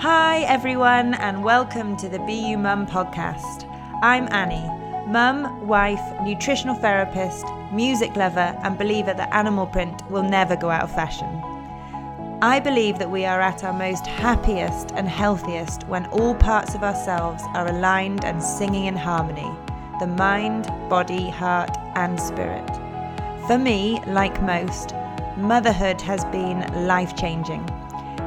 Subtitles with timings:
[0.00, 3.64] Hi, everyone, and welcome to the Be You Mum podcast.
[4.02, 4.68] I'm Annie,
[5.10, 10.82] mum, wife, nutritional therapist, music lover, and believer that animal print will never go out
[10.82, 11.28] of fashion.
[12.42, 16.82] I believe that we are at our most happiest and healthiest when all parts of
[16.82, 19.50] ourselves are aligned and singing in harmony
[20.00, 22.68] the mind, body, heart, and spirit.
[23.46, 24.92] For me, like most,
[25.36, 27.64] motherhood has been life changing.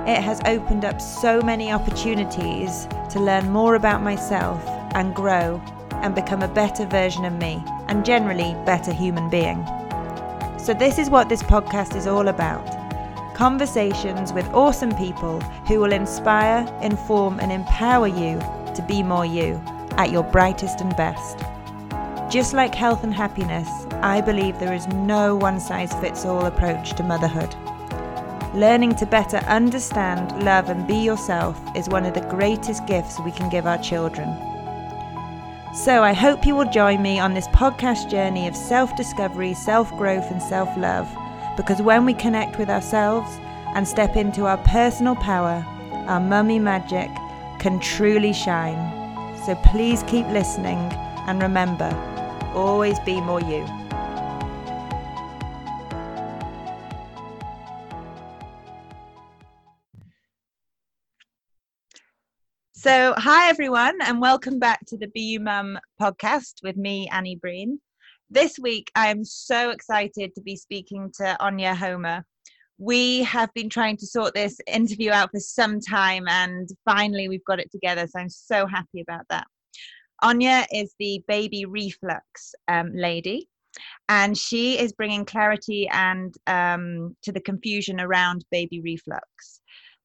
[0.07, 6.15] It has opened up so many opportunities to learn more about myself and grow and
[6.15, 9.65] become a better version of me and generally better human being.
[10.57, 12.65] So, this is what this podcast is all about
[13.35, 18.39] conversations with awesome people who will inspire, inform, and empower you
[18.73, 19.61] to be more you
[19.97, 21.37] at your brightest and best.
[22.31, 23.67] Just like health and happiness,
[24.01, 27.53] I believe there is no one size fits all approach to motherhood.
[28.57, 33.31] Learning to better understand, love, and be yourself is one of the greatest gifts we
[33.31, 34.27] can give our children.
[35.75, 39.91] So, I hope you will join me on this podcast journey of self discovery, self
[39.91, 41.07] growth, and self love,
[41.55, 43.29] because when we connect with ourselves
[43.75, 45.63] and step into our personal power,
[46.07, 47.11] our mummy magic
[47.59, 49.37] can truly shine.
[49.45, 50.79] So, please keep listening
[51.27, 51.91] and remember
[52.55, 53.86] always be more you.
[62.87, 67.81] So, hi everyone, and welcome back to the You Mum podcast with me, Annie Breen.
[68.29, 72.23] This week, I am so excited to be speaking to Anya Homer.
[72.77, 77.43] We have been trying to sort this interview out for some time, and finally, we've
[77.43, 78.07] got it together.
[78.07, 79.47] So, I'm so happy about that.
[80.21, 83.49] Anya is the baby reflux um, lady,
[84.07, 89.56] and she is bringing clarity and um, to the confusion around baby reflux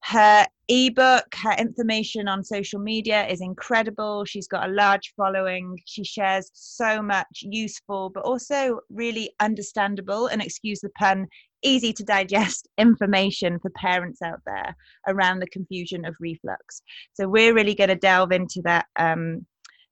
[0.04, 4.24] her ebook, her information on social media is incredible.
[4.24, 5.78] She's got a large following.
[5.86, 11.26] She shares so much useful, but also really understandable and excuse the pun,
[11.62, 14.76] easy to digest information for parents out there
[15.06, 16.82] around the confusion of reflux.
[17.14, 19.46] So, we're really going to delve into that um,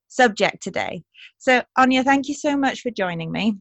[0.09, 1.03] subject today.
[1.37, 3.55] So, Anya, thank you so much for joining me.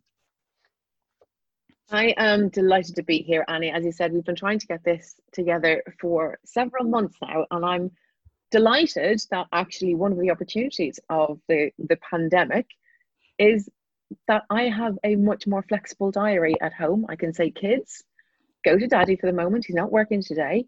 [1.93, 3.71] I am delighted to be here, Annie.
[3.71, 7.65] As you said, we've been trying to get this together for several months now, and
[7.65, 7.91] I'm
[8.53, 12.67] delighted that actually one of the opportunities of the, the pandemic
[13.39, 13.69] is
[14.29, 17.07] that I have a much more flexible diary at home.
[17.09, 18.05] I can say, kids,
[18.65, 19.65] go to daddy for the moment.
[19.67, 20.67] He's not working today.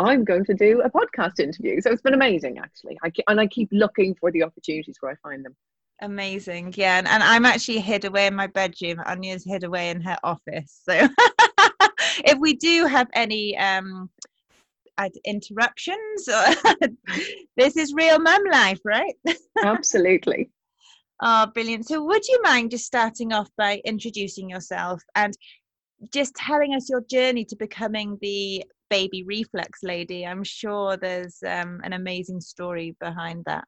[0.00, 1.80] I'm going to do a podcast interview.
[1.80, 2.98] So it's been amazing, actually.
[3.04, 5.54] I, and I keep looking for the opportunities where I find them.
[6.02, 6.74] Amazing.
[6.76, 6.98] Yeah.
[6.98, 8.98] And, and I'm actually hid away in my bedroom.
[9.06, 10.80] Anya's hid away in her office.
[10.82, 11.08] So
[12.24, 14.10] if we do have any um
[15.24, 16.24] interruptions,
[17.56, 19.14] this is real mum life, right?
[19.64, 20.50] Absolutely.
[21.22, 21.86] Oh, brilliant.
[21.86, 25.32] So, would you mind just starting off by introducing yourself and
[26.12, 30.26] just telling us your journey to becoming the baby reflux lady?
[30.26, 33.64] I'm sure there's um, an amazing story behind that.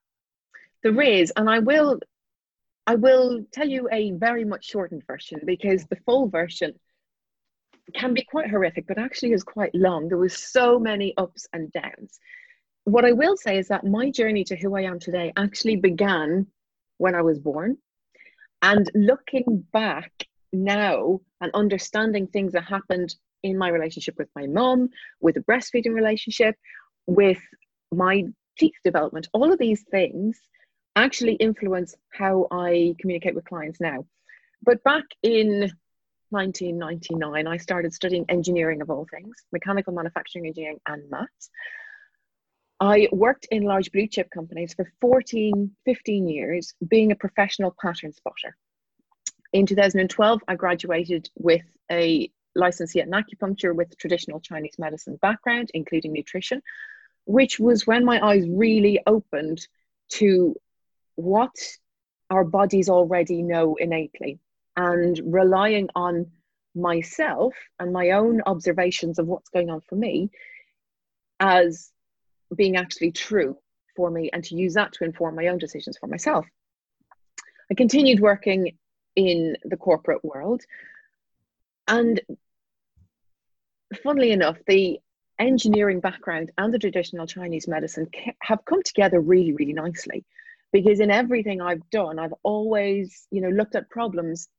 [0.83, 1.99] There is, and I will
[2.87, 6.73] I will tell you a very much shortened version because the full version
[7.93, 10.07] can be quite horrific, but actually is quite long.
[10.07, 12.19] There was so many ups and downs.
[12.83, 16.47] What I will say is that my journey to who I am today actually began
[16.97, 17.77] when I was born.
[18.61, 20.11] And looking back
[20.53, 25.93] now and understanding things that happened in my relationship with my mom, with a breastfeeding
[25.93, 26.55] relationship,
[27.07, 27.41] with
[27.91, 28.23] my
[28.57, 30.39] teeth development, all of these things
[30.95, 34.05] actually influence how I communicate with clients now.
[34.63, 35.71] But back in
[36.29, 41.49] 1999, I started studying engineering of all things, mechanical manufacturing engineering and maths.
[42.79, 48.11] I worked in large blue chip companies for 14, 15 years, being a professional pattern
[48.11, 48.57] spotter.
[49.53, 56.11] In 2012, I graduated with a licensee in acupuncture with traditional Chinese medicine background, including
[56.11, 56.61] nutrition,
[57.25, 59.65] which was when my eyes really opened
[60.09, 60.55] to
[61.15, 61.55] what
[62.29, 64.39] our bodies already know innately.
[64.77, 66.31] And relying on
[66.75, 70.29] myself and my own observations of what's going on for me
[71.39, 71.91] as
[72.55, 73.57] being actually true
[73.95, 76.45] for me and to use that to inform my own decisions for myself.
[77.71, 78.77] I continued working
[79.15, 80.61] in the corporate world.
[81.87, 82.19] And
[84.03, 84.99] funnily enough the
[85.39, 88.09] engineering background and the traditional Chinese medicine
[88.41, 90.23] have come together really really nicely
[90.75, 94.49] because in everything I've done, I've always, you know, looked at problems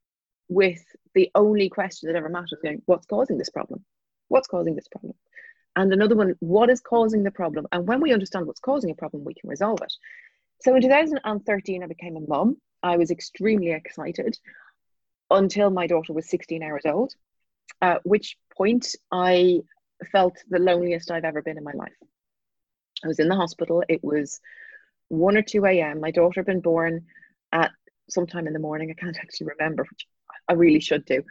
[0.49, 0.83] with
[1.15, 3.85] the only question that ever matters going, what's causing this problem?
[4.29, 5.13] What's causing this problem?
[5.77, 7.67] And another one, what is causing the problem?
[7.71, 9.93] And when we understand what's causing a problem, we can resolve it.
[10.63, 12.57] So in 2013, I became a mum.
[12.83, 14.39] I was extremely excited
[15.31, 17.13] until my daughter was 16 hours old,
[17.83, 19.61] at which point I
[20.13, 21.93] felt the loneliest I've ever been in my life.
[23.05, 23.83] I was in the hospital.
[23.87, 24.41] It was
[25.09, 26.01] 1 or 2 a.m.
[26.01, 27.07] My daughter had been born
[27.53, 27.71] at
[28.09, 28.91] sometime in the morning.
[28.91, 30.07] I can't actually remember, which
[30.49, 31.23] I really should do.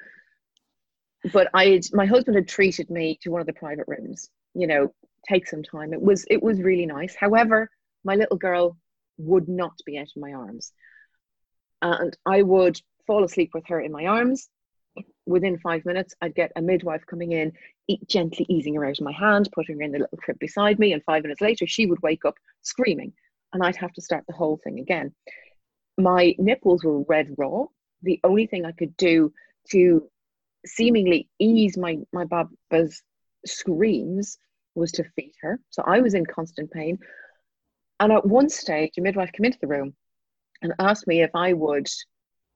[1.34, 4.30] But I, my husband had treated me to one of the private rooms.
[4.54, 4.94] You know,
[5.28, 5.94] take some time.
[5.94, 7.16] It was it was really nice.
[7.16, 7.70] However,
[8.04, 8.78] my little girl
[9.18, 10.72] would not be out of my arms,
[11.82, 14.50] and I would fall asleep with her in my arms.
[15.26, 17.52] Within five minutes, I'd get a midwife coming in,
[18.08, 20.94] gently easing her out of my hand, putting her in the little crib beside me,
[20.94, 23.14] and five minutes later, she would wake up screaming,
[23.56, 25.12] and I'd have to start the whole thing again
[25.98, 27.66] my nipples were red raw.
[28.02, 29.34] The only thing I could do
[29.72, 30.10] to
[30.66, 33.02] seemingly ease my my baba's
[33.46, 34.38] screams
[34.74, 35.60] was to feed her.
[35.70, 37.00] So I was in constant pain.
[38.00, 39.96] And at one stage, a midwife came into the room
[40.62, 41.88] and asked me if I would,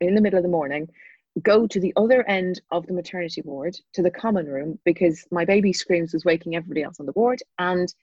[0.01, 0.89] in the middle of the morning,
[1.41, 5.45] go to the other end of the maternity ward to the common room because my
[5.45, 7.41] baby screams was waking everybody else on the ward.
[7.57, 7.93] And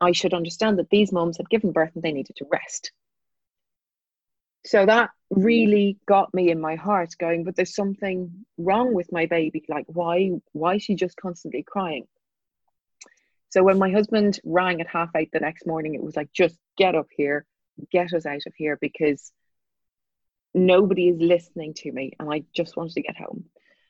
[0.00, 2.92] I should understand that these moms had given birth and they needed to rest.
[4.64, 9.26] So that really got me in my heart going, but there's something wrong with my
[9.26, 9.64] baby.
[9.68, 12.06] Like, why, why is she just constantly crying?
[13.50, 16.56] So when my husband rang at half eight the next morning, it was like, just
[16.76, 17.46] get up here,
[17.90, 19.32] get us out of here because
[20.54, 23.44] nobody is listening to me and I just wanted to get home.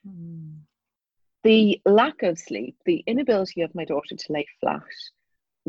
[0.06, 0.58] Mm.
[1.44, 4.82] The lack of sleep, the inability of my daughter to lay flat,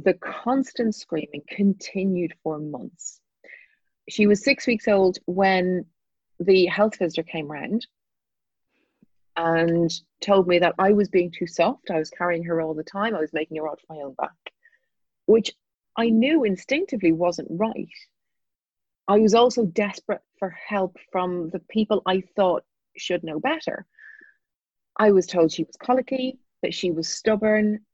[0.04, 3.22] the constant screaming continued for months
[4.10, 5.86] she was six weeks old when
[6.40, 7.86] the health visitor came round
[9.36, 9.92] and
[10.22, 11.92] told me that I was being too soft.
[11.92, 13.16] I was carrying her all the time.
[13.16, 14.36] I was making her off my own back,
[15.28, 15.52] which
[15.96, 17.88] I knew instinctively wasn't right.
[19.08, 22.64] I was also desperate for help from the people I thought
[22.98, 23.86] should know better.
[24.98, 27.86] I was told she was colicky, that she was stubborn,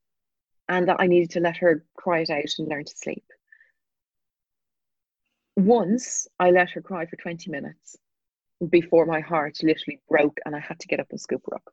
[0.67, 3.23] and that I needed to let her cry it out and learn to sleep
[5.55, 7.97] once I let her cry for 20 minutes
[8.69, 11.63] before my heart literally broke and I had to get up and scoop her up.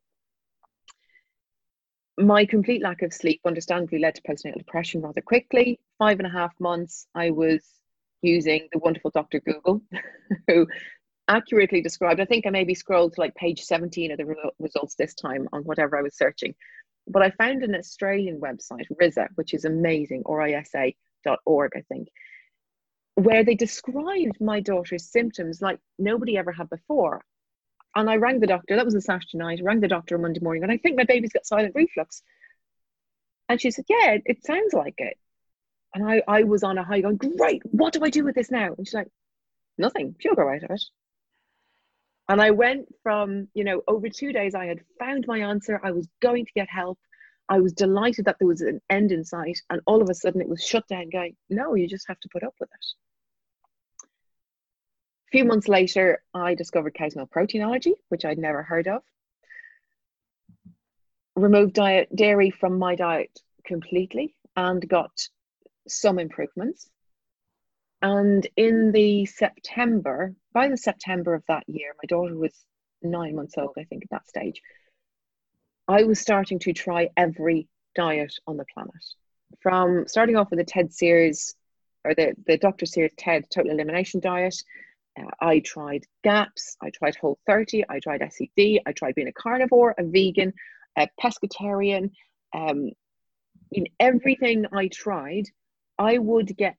[2.19, 5.81] My complete lack of sleep, understandably, led to postnatal depression rather quickly.
[5.99, 7.65] Five and a half months, I was
[8.21, 9.41] using the wonderful Dr.
[9.41, 9.83] Google,
[10.47, 10.67] who
[11.27, 15.15] accurately described, I think I maybe scrolled to like page 17 of the results this
[15.15, 16.55] time on whatever I was searching.
[17.09, 22.09] But I found an Australian website, RISA, which is amazing, risa.org, I think
[23.15, 27.25] where they described my daughter's symptoms like nobody ever had before.
[27.95, 30.23] And I rang the doctor, that was a Saturday night, I rang the doctor on
[30.23, 32.23] Monday morning, and I think my baby's got silent reflux.
[33.49, 35.19] And she said, Yeah, it sounds like it.
[35.95, 38.51] And I, I was on a high going, Great, what do I do with this
[38.51, 38.73] now?
[38.77, 39.09] And she's like,
[39.77, 40.83] Nothing, she'll grow out of it.
[42.33, 45.79] And I went from, you know, over two days, I had found my answer.
[45.85, 46.99] I was going to get help.
[47.51, 49.59] I was delighted that there was an end in sight.
[49.69, 52.31] And all of a sudden it was shut down, going, No, you just have to
[52.33, 52.87] put up with it
[55.29, 59.03] A few months later, I discovered cow's milk protein allergy, which I'd never heard of.
[61.37, 65.13] Removed diet dairy from my diet completely and got
[65.87, 66.89] some improvements.
[68.03, 72.53] And in the September, by the September of that year, my daughter was
[73.01, 74.61] nine months old, I think, at that stage.
[75.87, 79.05] I was starting to try every diet on the planet.
[79.61, 81.55] From starting off with the TED series
[82.05, 82.87] or the, the Dr.
[82.87, 84.57] Sears TED Total Elimination Diet,
[85.19, 89.33] uh, I tried GAPS, I tried Whole 30, I tried SCD, I tried being a
[89.33, 90.53] carnivore, a vegan,
[90.97, 92.11] a pescatarian.
[92.53, 92.91] Um,
[93.71, 95.45] in everything I tried,
[95.99, 96.77] I would get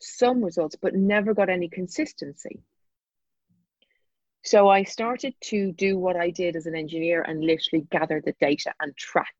[0.00, 2.60] some results, but never got any consistency.
[4.44, 8.34] So I started to do what I did as an engineer and literally gather the
[8.40, 9.34] data and track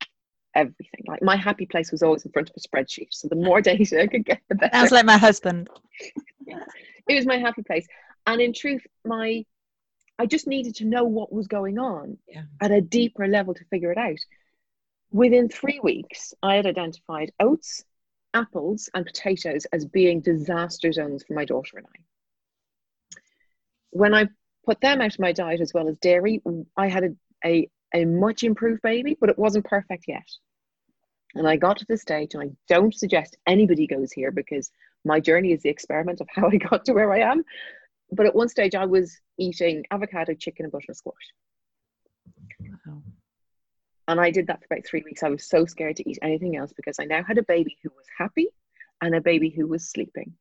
[0.53, 1.05] everything.
[1.07, 3.07] Like my happy place was always in front of a spreadsheet.
[3.11, 4.75] So the more data I could get, the better.
[4.75, 5.69] Sounds like my husband.
[7.07, 7.87] it was my happy place
[8.25, 9.43] and in truth my
[10.19, 12.43] i just needed to know what was going on yeah.
[12.61, 14.19] at a deeper level to figure it out
[15.11, 17.83] within three weeks i had identified oats
[18.33, 21.99] apples and potatoes as being disaster zones for my daughter and i
[23.91, 24.27] when i
[24.65, 26.41] put them out of my diet as well as dairy
[26.75, 27.09] i had a,
[27.45, 30.27] a, a much improved baby but it wasn't perfect yet
[31.35, 34.71] and I got to the stage, and I don't suggest anybody goes here because
[35.05, 37.43] my journey is the experiment of how I got to where I am
[38.11, 41.15] but at one stage I was eating avocado, chicken, and butternut squash.
[42.85, 43.01] Wow.
[44.07, 45.23] And I did that for about three weeks.
[45.23, 47.89] I was so scared to eat anything else because I now had a baby who
[47.89, 48.47] was happy
[49.01, 50.33] and a baby who was sleeping.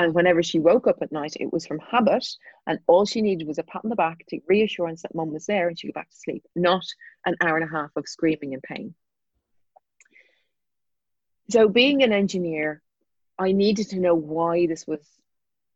[0.00, 2.24] And whenever she woke up at night, it was from habit,
[2.68, 5.46] and all she needed was a pat on the back to reassurance that mum was
[5.46, 6.84] there and she'd go back to sleep, not
[7.26, 8.94] an hour and a half of screaming and pain.
[11.50, 12.80] So, being an engineer,
[13.38, 15.00] I needed to know why this was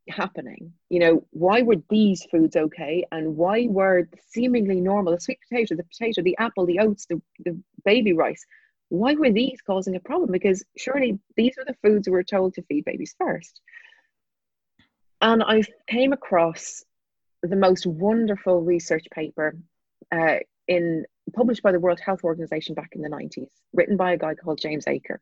[0.09, 0.73] happening.
[0.89, 5.75] You know, why were these foods okay, and why were seemingly normal the sweet potato,
[5.75, 8.45] the potato, the apple, the oats, the, the baby rice?
[8.89, 10.31] Why were these causing a problem?
[10.31, 13.61] Because surely these were the foods we were told to feed babies first.
[15.21, 16.83] And I came across
[17.41, 19.57] the most wonderful research paper
[20.11, 24.17] uh, in published by the World Health Organization back in the 90s, written by a
[24.17, 25.17] guy called James Aker,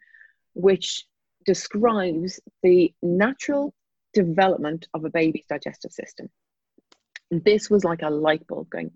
[0.53, 1.05] which
[1.45, 3.73] describes the natural
[4.13, 6.29] development of a baby's digestive system.
[7.29, 8.91] And this was like a light bulb going,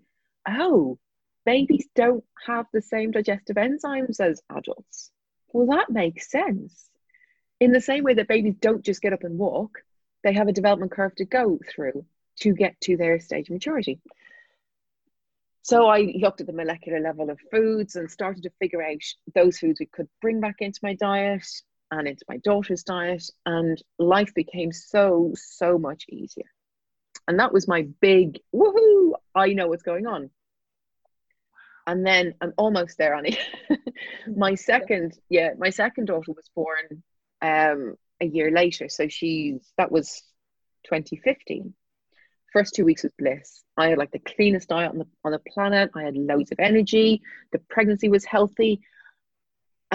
[0.46, 0.98] oh,
[1.44, 5.10] babies don't have the same digestive enzymes as adults.
[5.52, 6.88] Well, that makes sense.
[7.60, 9.78] In the same way that babies don't just get up and walk,
[10.22, 12.04] they have a development curve to go through
[12.40, 14.00] to get to their stage of maturity.
[15.62, 19.02] So I looked at the molecular level of foods and started to figure out
[19.34, 21.46] those foods we could bring back into my diet
[21.90, 26.46] and into my daughter's diet, and life became so, so much easier.
[27.28, 30.30] And that was my big woohoo, I know what's going on.
[31.86, 33.38] And then I'm almost there, Annie.
[34.36, 37.02] my second, yeah, my second daughter was born
[37.42, 38.88] um, a year later.
[38.88, 40.22] So she's that was
[40.84, 41.74] 2015.
[42.52, 43.62] First two weeks was bliss.
[43.76, 45.90] I had like the cleanest diet on the on the planet.
[45.94, 47.22] I had loads of energy.
[47.52, 48.80] The pregnancy was healthy.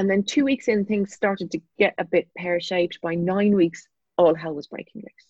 [0.01, 2.99] And then two weeks in, things started to get a bit pear shaped.
[3.03, 5.27] By nine weeks, all hell was breaking loose.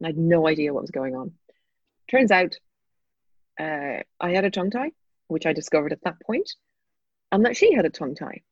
[0.00, 1.30] And I had no idea what was going on.
[2.10, 2.56] Turns out
[3.56, 4.90] uh, I had a tongue tie,
[5.28, 6.50] which I discovered at that point,
[7.30, 8.42] and that she had a tongue tie.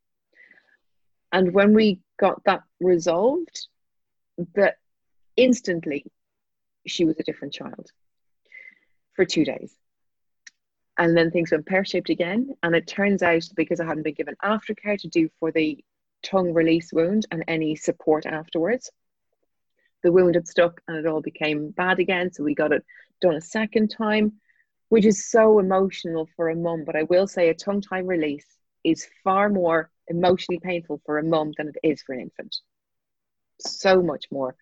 [1.32, 3.66] And when we got that resolved,
[4.54, 4.76] that
[5.36, 6.04] instantly
[6.86, 7.90] she was a different child
[9.16, 9.74] for two days.
[11.02, 12.54] And then things went pear shaped again.
[12.62, 15.84] And it turns out because I hadn't been given aftercare to do for the
[16.22, 18.88] tongue release wound and any support afterwards,
[20.04, 22.32] the wound had stuck and it all became bad again.
[22.32, 22.84] So we got it
[23.20, 24.34] done a second time,
[24.90, 26.84] which is so emotional for a mum.
[26.86, 28.46] But I will say a tongue tie release
[28.84, 32.58] is far more emotionally painful for a mum than it is for an infant.
[33.58, 34.54] So much more.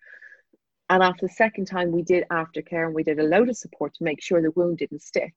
[0.89, 3.93] And after the second time, we did aftercare and we did a load of support
[3.93, 5.35] to make sure the wound didn't stick.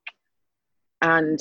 [1.05, 1.39] And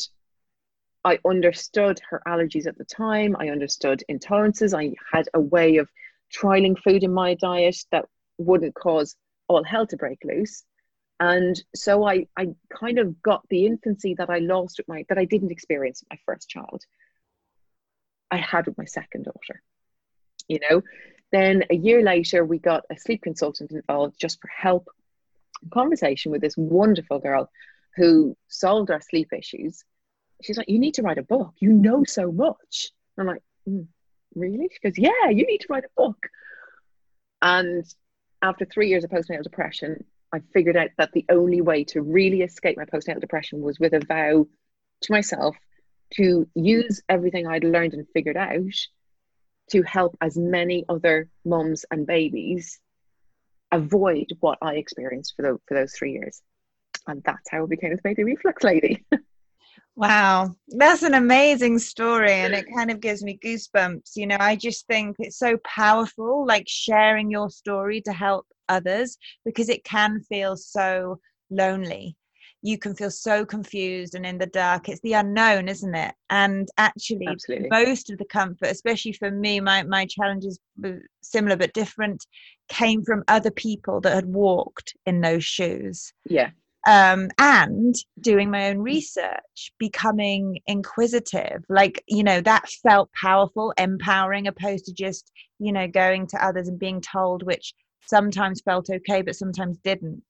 [1.05, 3.37] I understood her allergies at the time.
[3.39, 4.77] I understood intolerances.
[4.77, 5.89] I had a way of
[6.35, 8.05] trialing food in my diet that
[8.37, 9.15] wouldn't cause
[9.47, 10.65] all hell to break loose.
[11.21, 15.17] And so I, I kind of got the infancy that I lost with my that
[15.17, 16.83] I didn't experience with my first child.
[18.31, 19.61] I had with my second daughter.
[20.49, 20.81] You know,
[21.31, 24.89] then a year later, we got a sleep consultant involved just for help.
[25.71, 27.49] Conversation with this wonderful girl
[27.95, 29.83] who solved our sleep issues.
[30.41, 31.53] She's like, You need to write a book.
[31.59, 32.91] You know so much.
[33.17, 33.87] I'm like, mm,
[34.35, 34.69] Really?
[34.71, 36.27] She goes, Yeah, you need to write a book.
[37.41, 37.85] And
[38.41, 42.41] after three years of postnatal depression, I figured out that the only way to really
[42.41, 44.47] escape my postnatal depression was with a vow
[45.01, 45.55] to myself
[46.15, 48.73] to use everything I'd learned and figured out
[49.71, 52.79] to help as many other mums and babies
[53.71, 56.41] avoid what I experienced for, the, for those three years.
[57.07, 59.05] And that's how I became this baby reflux lady.
[59.95, 64.15] Wow, that's an amazing story, and it kind of gives me goosebumps.
[64.15, 69.17] You know, I just think it's so powerful, like sharing your story to help others,
[69.45, 71.19] because it can feel so
[71.51, 72.17] lonely
[72.63, 76.69] you can feel so confused and in the dark it's the unknown isn't it and
[76.77, 77.67] actually Absolutely.
[77.69, 80.91] most of the comfort especially for me my my challenges uh,
[81.21, 82.25] similar but different
[82.69, 86.49] came from other people that had walked in those shoes yeah
[86.85, 91.63] um, and doing my own research, becoming inquisitive.
[91.69, 96.67] Like, you know, that felt powerful, empowering, opposed to just, you know, going to others
[96.67, 97.73] and being told, which
[98.05, 100.21] sometimes felt okay, but sometimes didn't.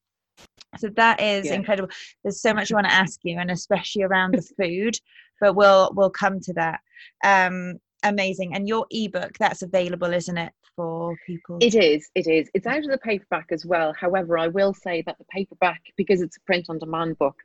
[0.78, 1.56] So that is yeah.
[1.56, 1.90] incredible.
[2.24, 4.98] There's so much I want to ask you, and especially around the food,
[5.40, 6.80] but we'll we'll come to that.
[7.24, 8.54] Um, amazing.
[8.54, 11.58] And your ebook that's available, isn't it, for people?
[11.62, 12.10] It is.
[12.16, 12.50] It is.
[12.54, 13.94] It's out of the paperback as well.
[14.00, 17.36] However, I will say that the paperback, because it's a print on demand book,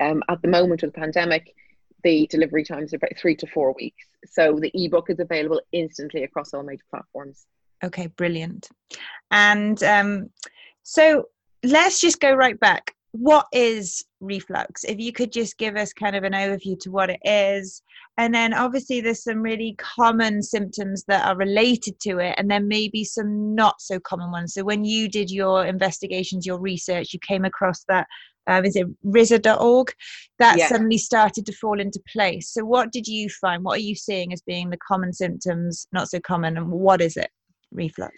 [0.00, 1.54] um, at the moment of the pandemic,
[2.04, 4.06] the delivery times are about three to four weeks.
[4.26, 7.46] So the ebook is available instantly across all major platforms.
[7.84, 8.68] Okay, brilliant.
[9.30, 10.30] And um,
[10.82, 11.28] so
[11.62, 12.94] let's just go right back.
[13.12, 14.84] What is reflux.
[14.84, 17.82] If you could just give us kind of an overview to what it is.
[18.16, 22.68] And then obviously there's some really common symptoms that are related to it, and then
[22.68, 24.54] maybe some not so common ones.
[24.54, 28.06] So when you did your investigations, your research, you came across that.
[28.46, 29.92] Um, is it risa.org
[30.38, 30.68] that yeah.
[30.68, 34.32] suddenly started to fall into place so what did you find what are you seeing
[34.32, 37.28] as being the common symptoms not so common and what is it
[37.72, 38.14] reflux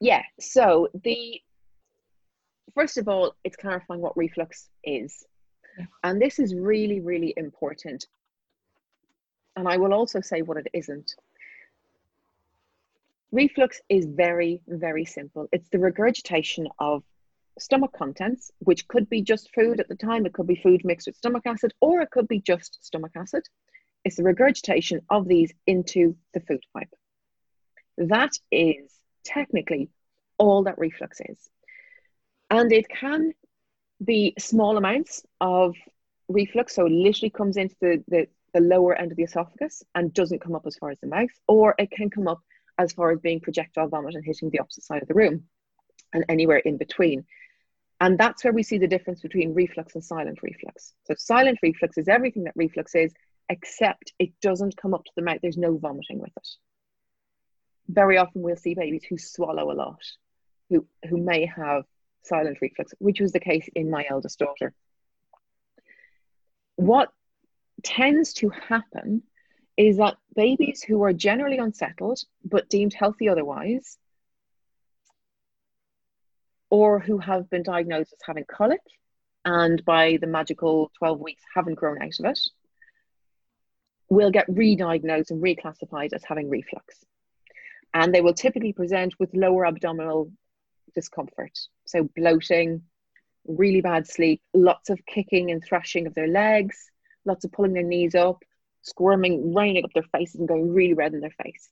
[0.00, 1.38] yeah so the
[2.74, 5.24] first of all, it's clarifying what reflux is.
[5.78, 5.86] Yeah.
[6.04, 8.06] And this is really, really important.
[9.56, 11.14] And I will also say what it isn't.
[13.30, 15.48] Reflux is very, very simple.
[15.52, 17.02] It's the regurgitation of
[17.58, 21.06] stomach contents, which could be just food at the time, it could be food mixed
[21.06, 23.42] with stomach acid, or it could be just stomach acid.
[24.04, 26.88] It's the regurgitation of these into the food pipe.
[27.98, 28.92] That is
[29.24, 29.90] technically
[30.38, 31.38] all that reflux is.
[32.52, 33.32] And it can
[34.04, 35.74] be small amounts of
[36.28, 40.12] reflux, so it literally comes into the, the, the lower end of the esophagus and
[40.12, 42.42] doesn't come up as far as the mouth, or it can come up
[42.78, 45.44] as far as being projectile vomit and hitting the opposite side of the room
[46.12, 47.24] and anywhere in between.
[48.02, 50.92] And that's where we see the difference between reflux and silent reflux.
[51.04, 53.14] So, silent reflux is everything that reflux is,
[53.48, 55.38] except it doesn't come up to the mouth.
[55.40, 56.48] There's no vomiting with it.
[57.88, 60.02] Very often, we'll see babies who swallow a lot,
[60.68, 61.84] who, who may have
[62.22, 64.72] silent reflux, which was the case in my eldest daughter.
[66.76, 67.12] What
[67.82, 69.22] tends to happen
[69.76, 73.98] is that babies who are generally unsettled but deemed healthy otherwise,
[76.70, 78.80] or who have been diagnosed as having colic
[79.44, 82.38] and by the magical 12 weeks haven't grown out of it,
[84.08, 87.04] will get re diagnosed and reclassified as having reflux.
[87.94, 90.30] And they will typically present with lower abdominal
[90.94, 91.58] discomfort.
[91.86, 92.82] So, bloating,
[93.46, 96.90] really bad sleep, lots of kicking and thrashing of their legs,
[97.24, 98.42] lots of pulling their knees up,
[98.82, 101.68] squirming, raining up their faces, and going really red in their face.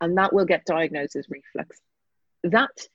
[0.00, 1.80] And that will get diagnosed as reflux.
[2.44, 2.86] That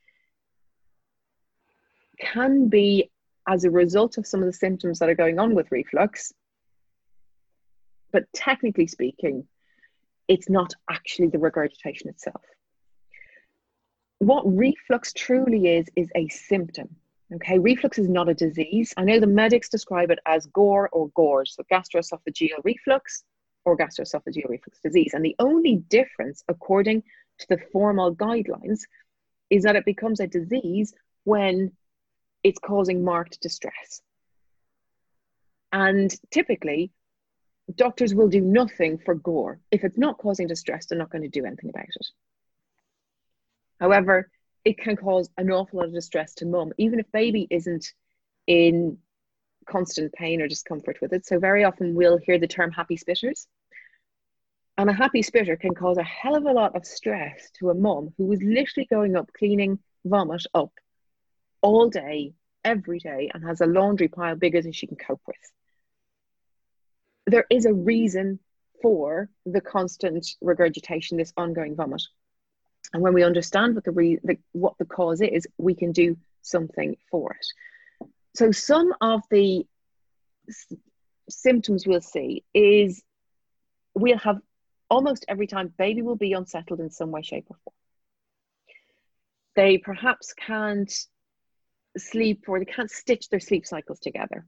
[2.20, 3.12] can be
[3.48, 6.34] as a result of some of the symptoms that are going on with reflux.
[8.12, 9.48] But technically speaking,
[10.28, 12.42] it's not actually the regurgitation itself
[14.26, 16.90] what reflux truly is is a symptom
[17.34, 17.60] okay?
[17.60, 18.94] Reflux is not a disease.
[18.98, 23.24] I know the medics describe it as GORE or GORD so gastroesophageal reflux
[23.66, 25.14] or gastroesophageal reflux disease.
[25.14, 27.04] And the only difference according
[27.40, 28.82] to the formal guidelines
[29.50, 31.72] is that it becomes a disease when
[32.44, 34.02] it's causing marked distress.
[35.72, 36.92] And typically
[37.76, 39.60] doctors will do nothing for GORE.
[39.72, 42.08] If it's not causing distress they're not going to do anything about it
[43.80, 44.30] However,
[44.64, 47.94] it can cause an awful lot of distress to mum, even if baby isn't
[48.48, 48.98] in
[49.68, 51.26] constant pain or discomfort with it.
[51.26, 53.48] So very often we'll hear the term happy spitters.
[54.78, 57.74] And a happy spitter can cause a hell of a lot of stress to a
[57.74, 60.72] mum who is literally going up cleaning vomit up
[61.62, 62.34] all day,
[62.64, 65.52] every day, and has a laundry pile bigger than she can cope with.
[67.28, 68.40] There is a reason
[68.82, 72.04] for the constant regurgitation, this ongoing vomit.
[72.94, 76.18] And when we understand what the, re- the what the cause is, we can do
[76.42, 78.08] something for it.
[78.36, 79.66] So some of the
[80.48, 80.74] s-
[81.30, 83.04] symptoms we'll see is
[83.94, 84.40] we'll have
[84.90, 87.74] almost every time baby will be unsettled in some way, shape, or form.
[89.56, 90.94] They perhaps can't
[91.98, 94.46] sleep or they can't stitch their sleep cycles together.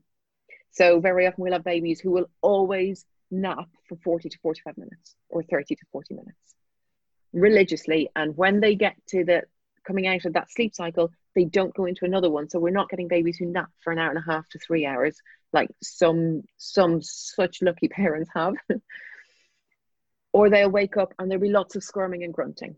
[0.70, 5.16] So very often we'll have babies who will always nap for 40 to 45 minutes
[5.28, 6.54] or 30 to 40 minutes
[7.32, 9.42] religiously and when they get to the
[9.84, 12.48] coming out of that sleep cycle they don't go into another one.
[12.48, 14.84] So we're not getting babies who nap for an hour and a half to three
[14.84, 15.16] hours
[15.52, 18.54] like some some such lucky parents have.
[20.32, 22.76] Or they'll wake up and there'll be lots of squirming and grunting.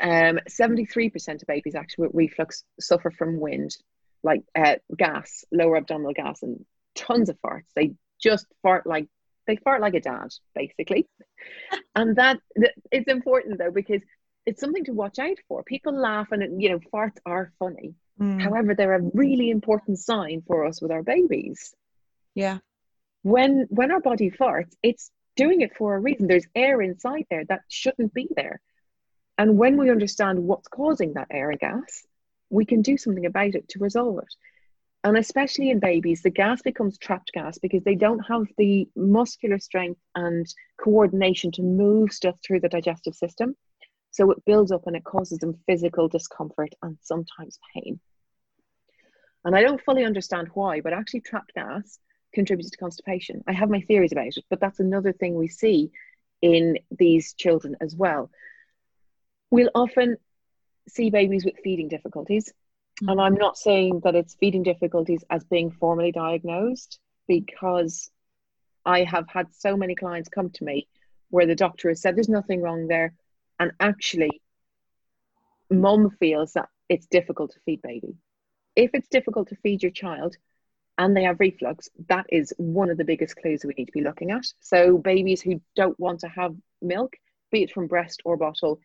[0.00, 3.74] Um, 73% of babies actually with reflux suffer from wind
[4.22, 6.64] like uh, gas lower abdominal gas and
[6.94, 7.72] tons of farts.
[7.74, 9.08] They just fart like
[9.50, 11.08] they fart like a dad basically.
[11.94, 12.38] And that
[12.90, 14.02] it's important though because
[14.46, 15.62] it's something to watch out for.
[15.62, 17.94] People laugh and you know farts are funny.
[18.20, 18.38] Mm.
[18.38, 21.74] however they're a really important sign for us with our babies.
[22.34, 22.58] Yeah.
[23.22, 26.26] When when our body farts it's doing it for a reason.
[26.26, 28.60] There's air inside there that shouldn't be there.
[29.38, 32.02] And when we understand what's causing that air and gas
[32.50, 34.34] we can do something about it to resolve it
[35.02, 39.58] and especially in babies, the gas becomes trapped gas because they don't have the muscular
[39.58, 40.46] strength and
[40.78, 43.56] coordination to move stuff through the digestive system.
[44.10, 48.00] So it builds up and it causes them physical discomfort and sometimes pain.
[49.44, 51.98] And I don't fully understand why, but actually, trapped gas
[52.34, 53.42] contributes to constipation.
[53.48, 55.92] I have my theories about it, but that's another thing we see
[56.42, 58.30] in these children as well.
[59.50, 60.18] We'll often
[60.88, 62.52] see babies with feeding difficulties.
[63.06, 68.10] And I'm not saying that it's feeding difficulties as being formally diagnosed because
[68.84, 70.86] I have had so many clients come to me
[71.30, 73.14] where the doctor has said there's nothing wrong there.
[73.58, 74.42] And actually,
[75.70, 78.16] mom feels that it's difficult to feed baby.
[78.76, 80.36] If it's difficult to feed your child
[80.98, 84.02] and they have reflux, that is one of the biggest clues we need to be
[84.02, 84.44] looking at.
[84.60, 87.14] So, babies who don't want to have milk,
[87.50, 88.80] be it from breast or bottle,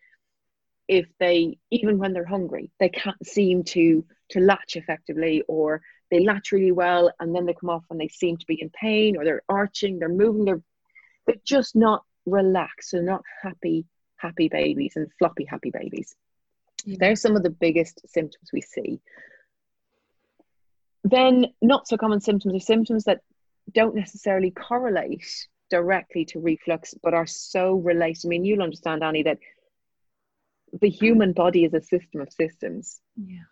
[0.88, 6.24] if they even when they're hungry they can't seem to to latch effectively or they
[6.24, 9.17] latch really well and then they come off and they seem to be in pain
[9.17, 10.62] or they're arching they're moving they're
[11.26, 13.86] they're just not relaxed they're not happy
[14.17, 16.15] happy babies and floppy happy babies.
[16.86, 16.98] Yeah.
[17.00, 19.00] they're some of the biggest symptoms we see.
[21.04, 23.21] Then not so common symptoms are symptoms that
[23.74, 28.26] don't necessarily correlate directly to reflux but are so related.
[28.26, 29.39] I mean you'll understand annie that
[30.81, 32.99] the human body is a system of systems.
[33.15, 33.43] Yeah.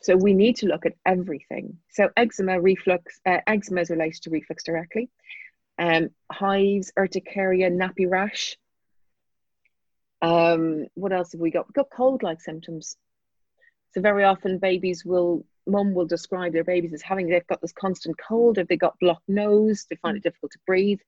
[0.00, 1.78] So we need to look at everything.
[1.90, 5.10] So eczema, reflux, uh, eczema is related to reflux directly.
[5.78, 8.56] Um, hives, urticaria, nappy rash.
[10.22, 11.66] Um, what else have we got?
[11.66, 12.96] We've got cold-like symptoms.
[13.92, 17.72] So very often babies will, mum will describe their babies as having, they've got this
[17.72, 21.00] constant cold, if they've got blocked nose, they find it difficult to breathe.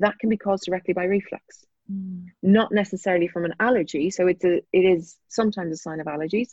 [0.00, 2.26] That can be caused directly by reflux mm.
[2.42, 4.10] not necessarily from an allergy.
[4.10, 6.48] So it's a it is sometimes a sign of allergies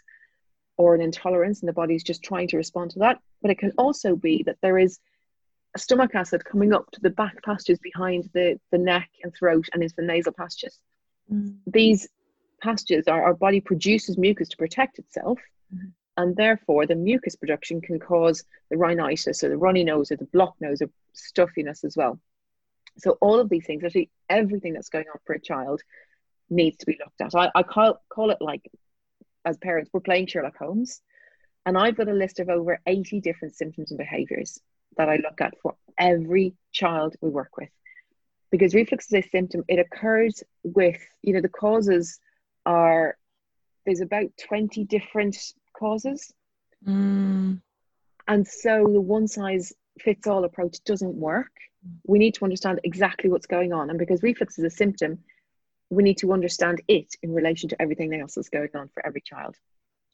[0.78, 3.20] or an intolerance, and the body's just trying to respond to that.
[3.42, 5.00] But it can also be that there is
[5.76, 9.68] a stomach acid coming up to the back passages behind the, the neck and throat
[9.74, 10.80] and into the nasal passages.
[11.32, 11.58] Mm.
[11.68, 12.08] These
[12.62, 15.40] passages are our body produces mucus to protect itself.
[15.74, 15.92] Mm.
[16.18, 20.26] And therefore, the mucus production can cause the rhinitis or the runny nose or the
[20.26, 22.20] blocked nose or stuffiness as well.
[22.98, 25.82] So all of these things, actually everything that's going on for a child
[26.50, 27.36] needs to be looked at.
[27.36, 28.70] I, I call, call it like,
[29.46, 31.02] as parents, we're playing Sherlock Holmes.
[31.66, 34.60] And I've got a list of over 80 different symptoms and behaviors
[34.98, 37.70] that I look at for every child we work with.
[38.52, 42.20] Because reflux is a symptom, it occurs with, you know, the causes
[42.66, 43.18] are,
[43.86, 45.38] there's about 20 different
[45.78, 46.34] causes.
[46.86, 47.62] Mm.
[48.28, 51.52] And so the one size fits all approach doesn't work
[52.06, 53.90] we need to understand exactly what's going on.
[53.90, 55.20] And because reflux is a symptom,
[55.90, 59.22] we need to understand it in relation to everything else that's going on for every
[59.22, 59.56] child.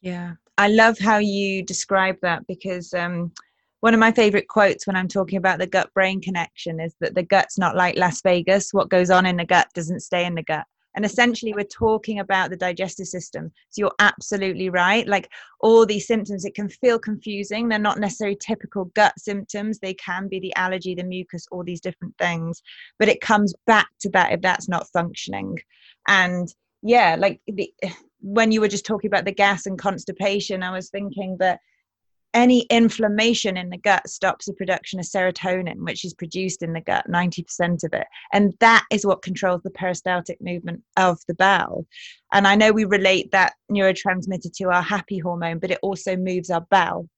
[0.00, 0.34] Yeah.
[0.56, 3.32] I love how you describe that because um,
[3.80, 7.14] one of my favorite quotes when I'm talking about the gut brain connection is that
[7.14, 8.72] the gut's not like Las Vegas.
[8.72, 10.66] What goes on in the gut doesn't stay in the gut
[10.98, 13.52] and essentially we're talking about the digestive system.
[13.70, 15.06] So you're absolutely right.
[15.06, 15.30] Like
[15.60, 17.68] all these symptoms it can feel confusing.
[17.68, 19.78] They're not necessarily typical gut symptoms.
[19.78, 22.60] They can be the allergy the mucus all these different things.
[22.98, 25.56] But it comes back to that if that's not functioning.
[26.08, 27.72] And yeah like the,
[28.20, 31.58] when you were just talking about the gas and constipation i was thinking that
[32.34, 36.80] any inflammation in the gut stops the production of serotonin, which is produced in the
[36.80, 38.06] gut, 90% of it.
[38.32, 41.86] And that is what controls the peristaltic movement of the bowel.
[42.32, 46.50] And I know we relate that neurotransmitter to our happy hormone, but it also moves
[46.50, 47.08] our bowel,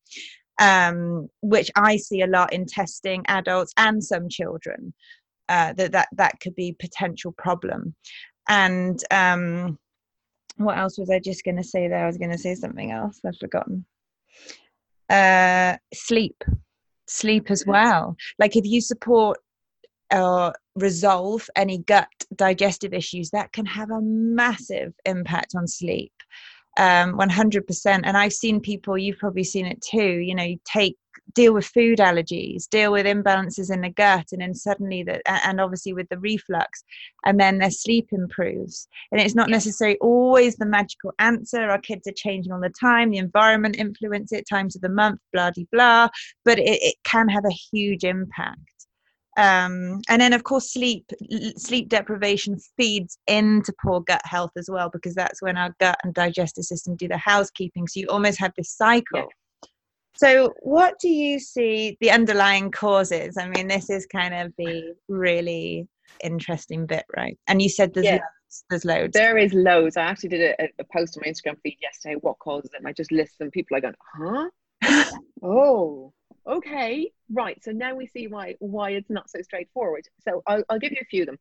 [0.61, 4.95] um, which I see a lot in testing adults and some children.
[5.49, 7.93] Uh, that that that could be potential problem,
[8.49, 9.77] and um,
[10.59, 12.05] what else was I just going to say there?
[12.05, 13.19] I was going to say something else.
[13.27, 13.85] I've forgotten
[15.11, 16.43] uh, sleep
[17.11, 18.17] sleep as well.
[18.39, 19.39] Like if you support
[20.13, 26.13] or resolve any gut digestive issues that can have a massive impact on sleep
[26.79, 30.97] um, 100% and i've seen people you've probably seen it too you know you take
[31.35, 35.61] deal with food allergies deal with imbalances in the gut and then suddenly that and
[35.61, 36.83] obviously with the reflux
[37.25, 38.89] and then their sleep improves.
[39.13, 43.11] And it's not necessarily always the magical answer our kids are changing all the time
[43.11, 46.09] the environment influence it times of the month blah blah blah
[46.45, 48.59] but it, it can have a huge impact.
[49.37, 51.09] Um, and then of course sleep
[51.57, 56.13] sleep deprivation feeds into poor gut health as well because that's when our gut and
[56.13, 59.21] digestive system do the housekeeping so you almost have this cycle.
[59.21, 59.25] Yeah.
[60.21, 63.39] So, what do you see the underlying causes?
[63.39, 65.89] I mean, this is kind of the really
[66.23, 67.39] interesting bit, right?
[67.47, 68.13] And you said there's yeah.
[68.17, 68.65] loads.
[68.69, 69.13] There's loads.
[69.15, 69.97] There is loads.
[69.97, 72.17] I actually did a, a post on my Instagram feed yesterday.
[72.21, 72.77] What causes it?
[72.77, 73.51] And I just list them.
[73.51, 75.11] People are going, huh?
[75.43, 76.13] oh,
[76.47, 77.65] okay, right.
[77.65, 80.05] So now we see why why it's not so straightforward.
[80.29, 81.39] So I'll, I'll give you a few of them.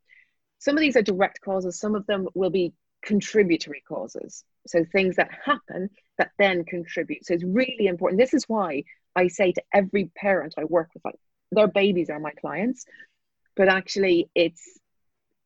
[0.59, 1.77] Some of these are direct causes.
[1.77, 2.71] Some of them will be
[3.03, 4.45] contributory causes.
[4.67, 5.89] So things that happen
[6.19, 7.25] that then contribute.
[7.25, 8.19] So it's really important.
[8.19, 8.83] This is why
[9.15, 11.19] I say to every parent I work with, like,
[11.51, 12.85] their babies are my clients,
[13.55, 14.79] but actually, it's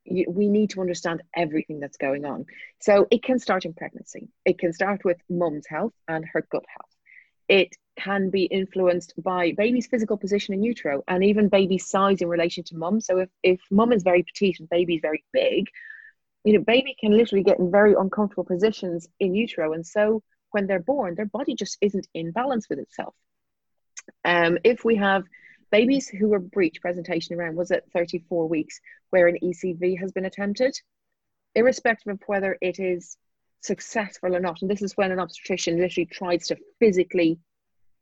[0.06, 2.46] we need to understand everything that's going on.
[2.82, 4.28] So it can start in pregnancy.
[4.44, 6.92] It can start with mum's health and her gut health.
[7.48, 12.28] It can be influenced by baby's physical position in utero and even baby's size in
[12.28, 13.00] relation to mum.
[13.00, 15.68] So if, if mum is very petite and baby's very big,
[16.44, 19.72] you know, baby can literally get in very uncomfortable positions in utero.
[19.72, 20.22] And so
[20.54, 23.16] when they're born, their body just isn't in balance with itself.
[24.24, 25.24] Um, if we have
[25.72, 30.26] babies who were breech presentation around was at 34 weeks where an ECV has been
[30.26, 30.80] attempted,
[31.56, 33.18] irrespective of whether it is
[33.62, 34.62] successful or not.
[34.62, 37.40] And this is when an obstetrician literally tries to physically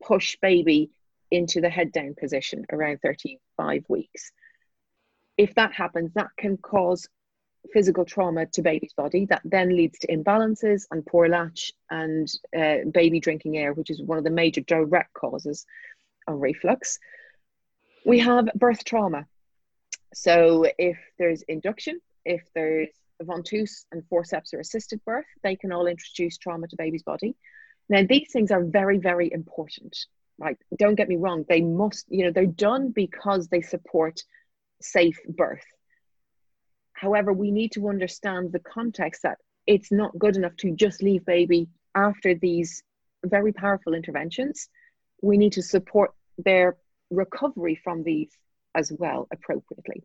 [0.04, 0.92] push baby
[1.30, 4.32] into the head down position around 35 weeks.
[5.38, 7.08] If that happens, that can cause
[7.74, 12.78] physical trauma to baby's body that then leads to imbalances and poor latch and uh,
[12.92, 15.66] baby drinking air, which is one of the major direct causes
[16.28, 17.00] of reflux.
[18.06, 19.26] We have birth trauma.
[20.14, 22.90] So if there's induction, if there's
[23.24, 27.36] ventouse and forceps or assisted birth, they can all introduce trauma to baby's body.
[27.90, 29.98] Now, these things are very, very important.
[30.38, 30.58] Right?
[30.80, 31.46] Don't get me wrong.
[31.48, 34.24] They must, you know, they're done because they support
[34.82, 35.64] safe birth.
[37.02, 41.26] However, we need to understand the context that it's not good enough to just leave
[41.26, 42.84] baby after these
[43.26, 44.70] very powerful interventions.
[45.20, 46.78] We need to support their
[47.10, 48.30] recovery from these
[48.76, 50.04] as well appropriately.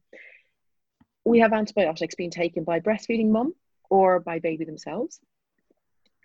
[1.26, 3.54] We have antibiotics being taken by breastfeeding mum
[3.90, 5.20] or by baby themselves,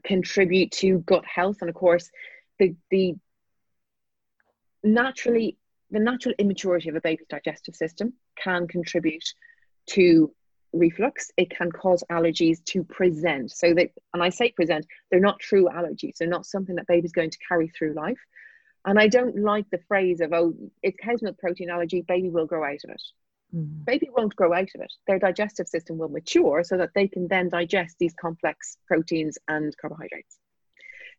[0.06, 2.10] contribute to gut health, and of course,
[2.60, 3.16] the the
[4.86, 5.58] naturally
[5.90, 9.34] the natural immaturity of a baby's digestive system can contribute
[9.88, 10.34] to
[10.74, 15.38] reflux it can cause allergies to present so that and i say present they're not
[15.40, 18.20] true allergies they're not something that baby's going to carry through life
[18.86, 22.48] and I don't like the phrase of, oh, it's cow's milk protein allergy, baby will
[22.48, 23.04] grow out of it.
[23.56, 23.86] Mm.
[23.86, 24.92] Baby won't grow out of it.
[25.08, 29.76] Their digestive system will mature so that they can then digest these complex proteins and
[29.78, 30.38] carbohydrates.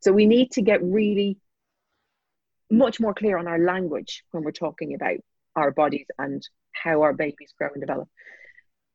[0.00, 1.38] So we need to get really
[2.70, 5.18] much more clear on our language when we're talking about
[5.54, 8.08] our bodies and how our babies grow and develop.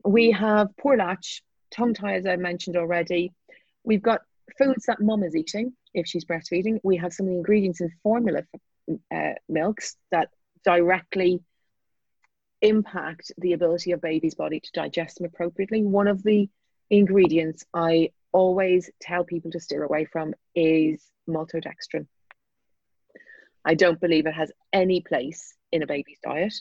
[0.04, 3.34] We have poor latch, tongue tie, as I mentioned already.
[3.84, 4.22] We've got
[4.58, 6.80] foods that mum is eating if she's breastfeeding.
[6.84, 8.44] We have some of the ingredients in formula
[9.14, 10.30] uh, milks that
[10.64, 11.42] directly
[12.62, 15.84] impact the ability of baby's body to digest them appropriately.
[15.84, 16.50] One of the
[16.90, 22.08] ingredients I always tell people to steer away from is maltodextrin.
[23.66, 26.54] I don't believe it has any place in a baby's diet.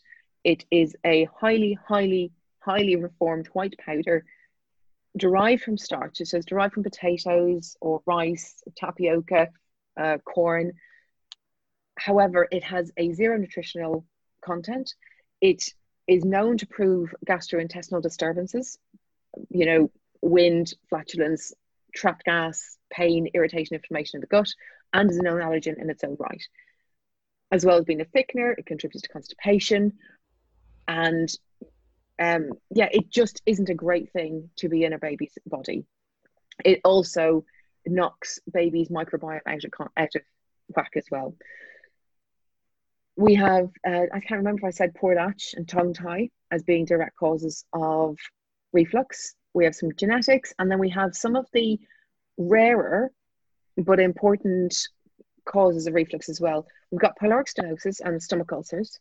[0.43, 2.33] It is a highly, highly,
[2.67, 4.25] highly reformed white powder
[5.17, 6.21] derived from starch.
[6.21, 9.49] It says derived from potatoes or rice, tapioca,
[9.97, 10.73] uh, corn.
[11.99, 14.05] However, it has a zero nutritional
[14.45, 14.95] content.
[15.41, 15.63] It
[16.07, 18.79] is known to prove gastrointestinal disturbances,
[19.49, 21.53] you know, wind, flatulence,
[21.95, 24.49] trapped gas, pain, irritation, inflammation in the gut,
[24.93, 26.43] and is a known allergen in its own right.
[27.51, 29.93] As well as being a thickener, it contributes to constipation
[30.89, 31.33] and
[32.19, 35.85] um, yeah, it just isn't a great thing to be in a baby's body.
[36.65, 37.45] It also
[37.87, 40.23] knocks baby's microbiome out of, out of
[40.75, 41.35] whack as well.
[43.17, 46.63] We have, uh, I can't remember if I said poor latch and tongue tie as
[46.63, 48.17] being direct causes of
[48.73, 49.35] reflux.
[49.55, 51.79] We have some genetics, and then we have some of the
[52.37, 53.11] rarer
[53.79, 54.77] but important
[55.47, 56.67] causes of reflux as well.
[56.91, 58.99] We've got pyloric stenosis and stomach ulcers.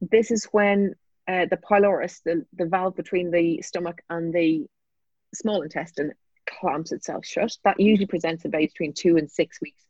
[0.00, 0.94] This is when
[1.30, 4.66] uh, the pylorus, the, the valve between the stomach and the
[5.32, 6.12] small intestine,
[6.48, 7.56] clamps itself shut.
[7.62, 9.84] That usually presents in babies between two and six weeks,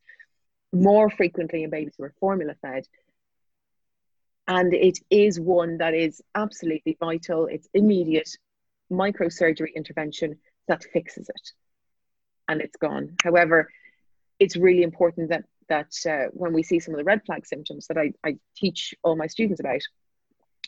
[0.73, 2.85] more frequently in babies who are formula fed.
[4.47, 7.47] And it is one that is absolutely vital.
[7.47, 8.31] It's immediate
[8.93, 10.37] microsurgery intervention
[10.69, 11.53] that fixes it,
[12.49, 13.15] and it's gone.
[13.25, 13.71] However,
[14.39, 17.87] it's really important that that uh, when we see some of the red flag symptoms
[17.87, 19.81] that I, I teach all my students about,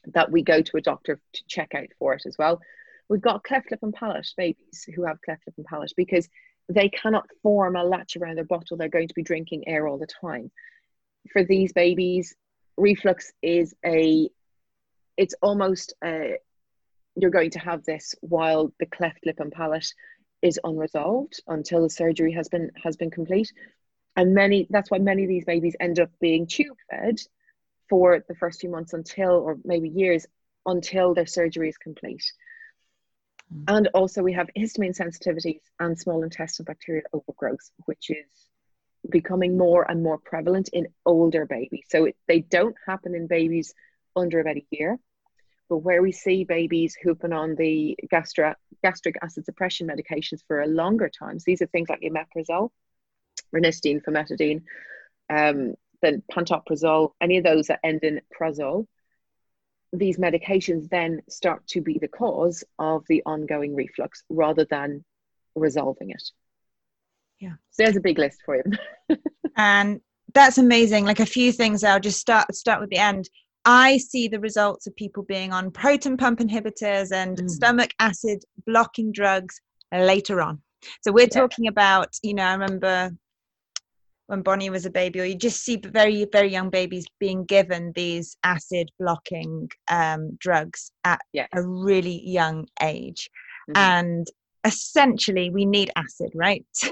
[0.07, 2.61] that we go to a doctor to check out for it as well.
[3.09, 6.29] We've got cleft lip and palate babies who have cleft lip and palate because
[6.69, 8.77] they cannot form a latch around their bottle.
[8.77, 10.51] They're going to be drinking air all the time.
[11.33, 12.35] For these babies,
[12.77, 14.29] reflux is a,
[15.17, 16.38] it's almost a,
[17.17, 19.93] you're going to have this while the cleft lip and palate
[20.41, 23.53] is unresolved until the surgery has been has been complete
[24.17, 27.21] and many that's why many of these babies end up being tube fed
[27.92, 30.24] for the first few months until, or maybe years,
[30.64, 32.24] until their surgery is complete.
[33.55, 33.64] Mm.
[33.68, 38.48] And also, we have histamine sensitivities and small intestinal bacterial overgrowth, which is
[39.11, 41.85] becoming more and more prevalent in older babies.
[41.90, 43.74] So it, they don't happen in babies
[44.16, 44.98] under about a year.
[45.68, 50.62] But where we see babies who've been on the gastro, gastric acid suppression medications for
[50.62, 52.70] a longer time, so these are things like omeprazole,
[53.55, 54.62] ranitidine, famotidine,
[55.28, 58.87] um, then pantoprazole, any of those that end in prazole,
[59.93, 65.05] these medications then start to be the cause of the ongoing reflux rather than
[65.55, 66.23] resolving it.
[67.38, 67.55] Yeah.
[67.71, 69.17] So there's a big list for you.
[69.57, 70.01] and
[70.33, 71.05] that's amazing.
[71.05, 73.29] Like a few things I'll just start start with the end.
[73.65, 77.51] I see the results of people being on proton pump inhibitors and mm.
[77.51, 79.61] stomach acid blocking drugs
[79.93, 80.62] later on.
[81.03, 81.41] So we're yeah.
[81.41, 83.11] talking about, you know, I remember
[84.33, 87.92] when Bonnie was a baby, or you just see very, very young babies being given
[87.95, 91.49] these acid blocking um, drugs at yes.
[91.55, 93.29] a really young age.
[93.68, 93.77] Mm-hmm.
[93.77, 94.27] And
[94.64, 96.64] essentially we need acid right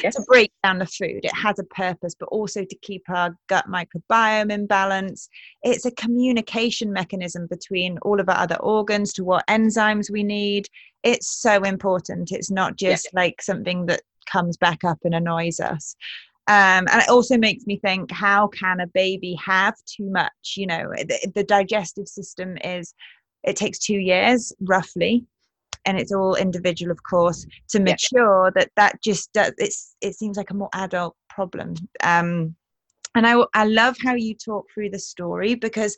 [0.00, 0.14] yes.
[0.14, 3.64] to break down the food it has a purpose but also to keep our gut
[3.68, 5.28] microbiome in balance
[5.64, 10.68] it's a communication mechanism between all of our other organs to what enzymes we need
[11.02, 13.20] it's so important it's not just yeah.
[13.20, 15.96] like something that comes back up and annoys us
[16.50, 20.66] um, and it also makes me think how can a baby have too much you
[20.66, 22.92] know the, the digestive system is
[23.44, 25.24] it takes two years roughly
[25.86, 28.50] and it's all individual of course to mature yeah.
[28.54, 32.54] that that just does it's it seems like a more adult problem um
[33.14, 35.96] and i i love how you talk through the story because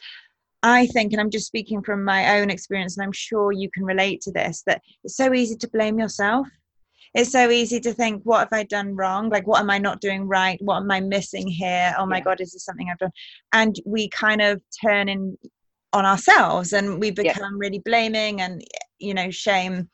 [0.64, 3.84] I think, and I'm just speaking from my own experience, and I'm sure you can
[3.84, 6.46] relate to this, that it's so easy to blame yourself.
[7.14, 9.28] It's so easy to think, what have I done wrong?
[9.28, 10.58] Like, what am I not doing right?
[10.62, 11.94] What am I missing here?
[11.98, 12.24] Oh my yeah.
[12.24, 13.12] God, is this something I've done?
[13.52, 15.36] And we kind of turn in
[15.92, 17.58] on ourselves and we become yeah.
[17.58, 18.64] really blaming and
[18.98, 19.88] you know shame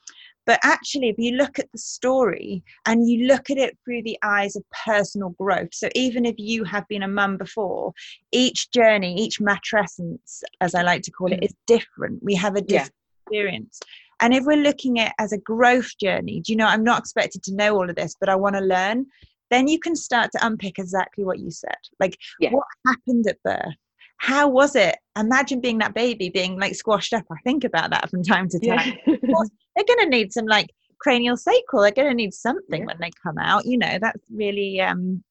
[0.47, 4.19] but actually if you look at the story and you look at it through the
[4.23, 7.93] eyes of personal growth so even if you have been a mum before
[8.33, 11.55] each journey each matrescence as i like to call it mm.
[11.67, 13.27] different we have a different yeah.
[13.27, 13.81] experience
[14.21, 17.43] and if we're looking at as a growth journey do you know i'm not expected
[17.43, 19.07] to know all of this but i want to learn
[19.51, 22.51] then you can start to unpick exactly what you said like yeah.
[22.51, 23.75] what happened at birth
[24.19, 24.97] how was it?
[25.17, 27.25] Imagine being that baby being like squashed up.
[27.31, 28.95] I think about that from time to time.
[29.07, 29.15] Yeah.
[29.23, 31.83] they're going to need some like cranial sacral.
[31.83, 32.87] They're going to need something yeah.
[32.87, 33.65] when they come out.
[33.65, 35.23] You know, that's really um,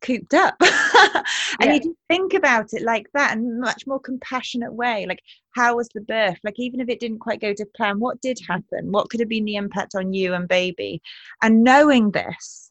[0.00, 0.56] cooped up.
[0.60, 1.24] and
[1.60, 1.74] yeah.
[1.82, 5.06] you think about it like that in much more compassionate way.
[5.08, 5.20] Like,
[5.54, 6.38] how was the birth?
[6.44, 8.92] Like, even if it didn't quite go to plan, what did happen?
[8.92, 11.02] What could have been the impact on you and baby?
[11.42, 12.68] And knowing this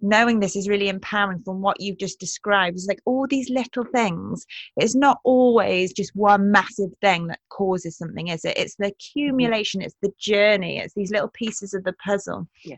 [0.00, 3.84] knowing this is really empowering from what you've just described it's like all these little
[3.84, 8.86] things it's not always just one massive thing that causes something is it it's the
[8.86, 8.92] mm-hmm.
[8.92, 12.76] accumulation it's the journey it's these little pieces of the puzzle yeah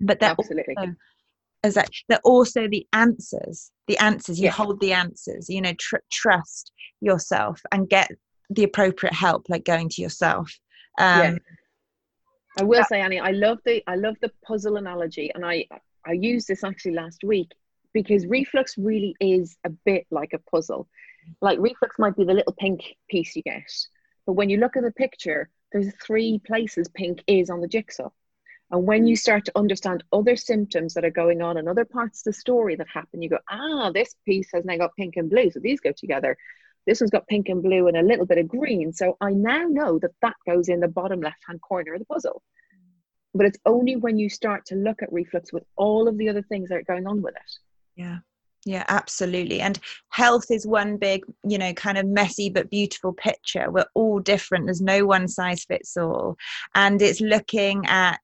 [0.00, 0.94] but they're absolutely also,
[1.64, 4.50] as that they're also the answers the answers you yeah.
[4.50, 8.10] hold the answers you know tr- trust yourself and get
[8.50, 10.58] the appropriate help like going to yourself
[10.98, 11.38] um, yeah.
[12.58, 15.66] I will say, Annie, I love the I love the puzzle analogy, and I
[16.06, 17.52] I used this actually last week
[17.94, 20.88] because reflux really is a bit like a puzzle.
[21.40, 23.62] Like reflux might be the little pink piece you get,
[24.26, 28.10] but when you look at the picture, there's three places pink is on the jigsaw.
[28.72, 32.20] And when you start to understand other symptoms that are going on in other parts
[32.20, 35.28] of the story that happen, you go, ah, this piece has now got pink and
[35.28, 35.50] blue.
[35.50, 36.38] So these go together.
[36.86, 38.92] This one's got pink and blue and a little bit of green.
[38.94, 42.06] So I now know that that goes in the bottom left hand corner of the
[42.06, 42.42] puzzle.
[43.34, 46.42] But it's only when you start to look at reflux with all of the other
[46.42, 47.52] things that are going on with it.
[47.94, 48.18] Yeah.
[48.64, 49.60] Yeah, absolutely.
[49.60, 49.78] And
[50.10, 53.70] health is one big, you know, kind of messy but beautiful picture.
[53.70, 54.66] We're all different.
[54.66, 56.36] There's no one size fits all.
[56.74, 58.20] And it's looking at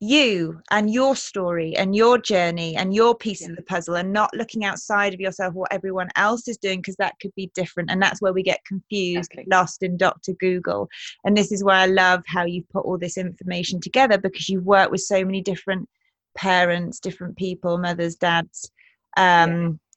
[0.00, 3.48] you and your story and your journey and your piece yeah.
[3.48, 6.96] of the puzzle and not looking outside of yourself what everyone else is doing because
[6.96, 9.44] that could be different and that's where we get confused exactly.
[9.50, 10.88] lost in dr google
[11.24, 14.66] and this is why i love how you've put all this information together because you've
[14.66, 15.88] worked with so many different
[16.36, 18.70] parents different people mothers dads
[19.16, 19.50] um,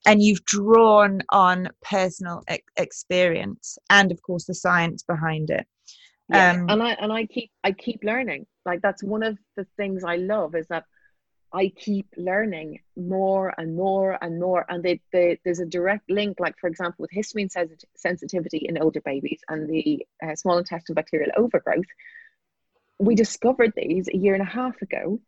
[0.06, 0.12] yeah.
[0.12, 5.66] and you've drawn on personal e- experience and of course the science behind it
[6.30, 6.52] yeah.
[6.52, 8.46] Um, and I and I keep I keep learning.
[8.66, 10.86] Like that's one of the things I love is that
[11.54, 14.66] I keep learning more and more and more.
[14.68, 17.50] And they, they, there's a direct link, like for example, with histamine
[17.96, 21.86] sensitivity in older babies and the uh, small intestinal bacterial overgrowth.
[23.00, 25.20] We discovered these a year and a half ago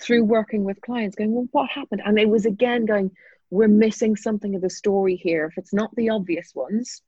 [0.00, 2.02] through working with clients, going, well, what happened?
[2.04, 3.10] And it was again going,
[3.50, 5.46] we're missing something of the story here.
[5.46, 7.02] If it's not the obvious ones,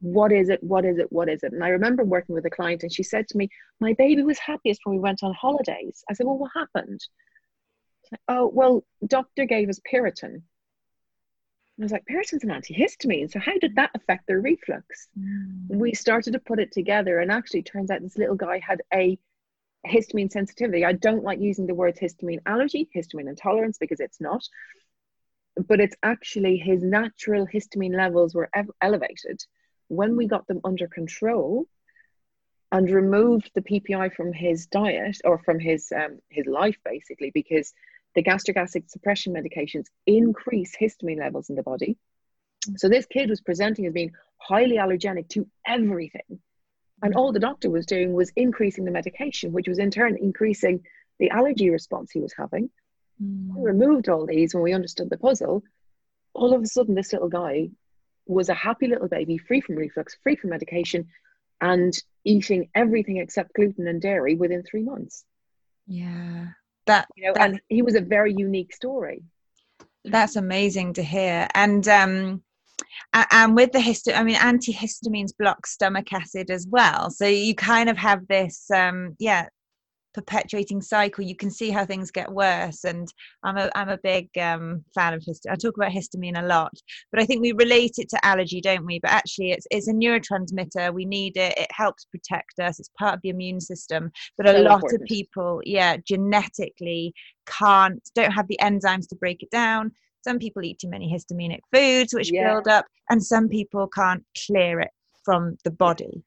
[0.00, 2.50] what is it what is it what is it and i remember working with a
[2.50, 3.48] client and she said to me
[3.80, 7.00] my baby was happiest when we went on holidays i said well what happened
[8.10, 10.42] like, oh well doctor gave us piriton
[11.78, 13.30] I was like, Piriton's an antihistamine.
[13.30, 15.08] So how did that affect their reflux?
[15.18, 15.68] Mm.
[15.68, 19.18] We started to put it together, and actually, turns out this little guy had a
[19.86, 20.84] histamine sensitivity.
[20.84, 24.46] I don't like using the words histamine allergy, histamine intolerance, because it's not.
[25.56, 29.42] But it's actually his natural histamine levels were ev- elevated.
[29.90, 31.66] When we got them under control
[32.70, 37.74] and removed the PPI from his diet or from his um, his life, basically, because
[38.14, 41.96] the gastric acid suppression medications increase histamine levels in the body.
[42.76, 46.40] So this kid was presenting as being highly allergenic to everything.
[47.02, 50.84] And all the doctor was doing was increasing the medication, which was in turn increasing
[51.18, 52.70] the allergy response he was having.
[53.20, 53.56] Mm.
[53.56, 55.64] We removed all these when we understood the puzzle.
[56.34, 57.70] All of a sudden, this little guy
[58.30, 61.08] was a happy little baby, free from reflux, free from medication,
[61.60, 61.92] and
[62.24, 65.24] eating everything except gluten and dairy within three months.
[65.86, 66.48] Yeah.
[66.86, 69.22] That you know that, and he was a very unique story.
[70.04, 71.46] That's amazing to hear.
[71.54, 72.42] And um
[73.12, 77.10] and with the histamine i mean antihistamines block stomach acid as well.
[77.10, 79.48] So you kind of have this um yeah
[80.14, 83.12] perpetuating cycle you can see how things get worse and
[83.44, 86.72] i'm a i'm a big um, fan of histamine i talk about histamine a lot
[87.12, 89.92] but i think we relate it to allergy don't we but actually it's it's a
[89.92, 94.48] neurotransmitter we need it it helps protect us it's part of the immune system but
[94.48, 95.02] a so lot important.
[95.02, 97.12] of people yeah genetically
[97.46, 99.92] can't don't have the enzymes to break it down
[100.22, 102.52] some people eat too many histaminic foods which yeah.
[102.52, 104.90] build up and some people can't clear it
[105.24, 106.22] from the body.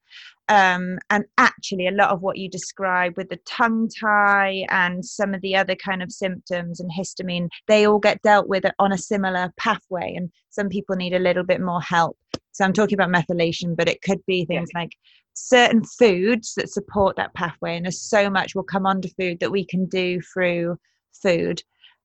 [0.49, 5.33] Um, and actually, a lot of what you describe with the tongue tie and some
[5.33, 8.97] of the other kind of symptoms and histamine, they all get dealt with on a
[8.97, 10.13] similar pathway.
[10.15, 12.17] And some people need a little bit more help.
[12.51, 14.81] So I'm talking about methylation, but it could be things yeah.
[14.81, 14.91] like
[15.33, 17.77] certain foods that support that pathway.
[17.77, 20.77] And there's so much will come under food that we can do through
[21.21, 21.63] food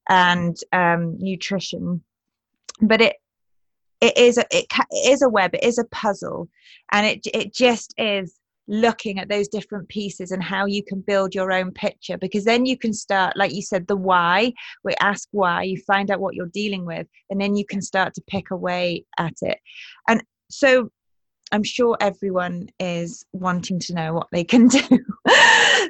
[0.09, 2.03] and um, nutrition.
[2.81, 3.17] But it
[4.01, 6.49] it is a it, it is a web it is a puzzle
[6.93, 8.39] and it it just is
[8.69, 12.67] looking at those different pieces and how you can build your own picture because then
[12.67, 14.53] you can start like you said the why
[14.85, 18.13] we ask why you find out what you're dealing with and then you can start
[18.15, 19.59] to pick away at it.
[20.07, 20.91] And so
[21.51, 24.83] i'm sure everyone is wanting to know what they can do.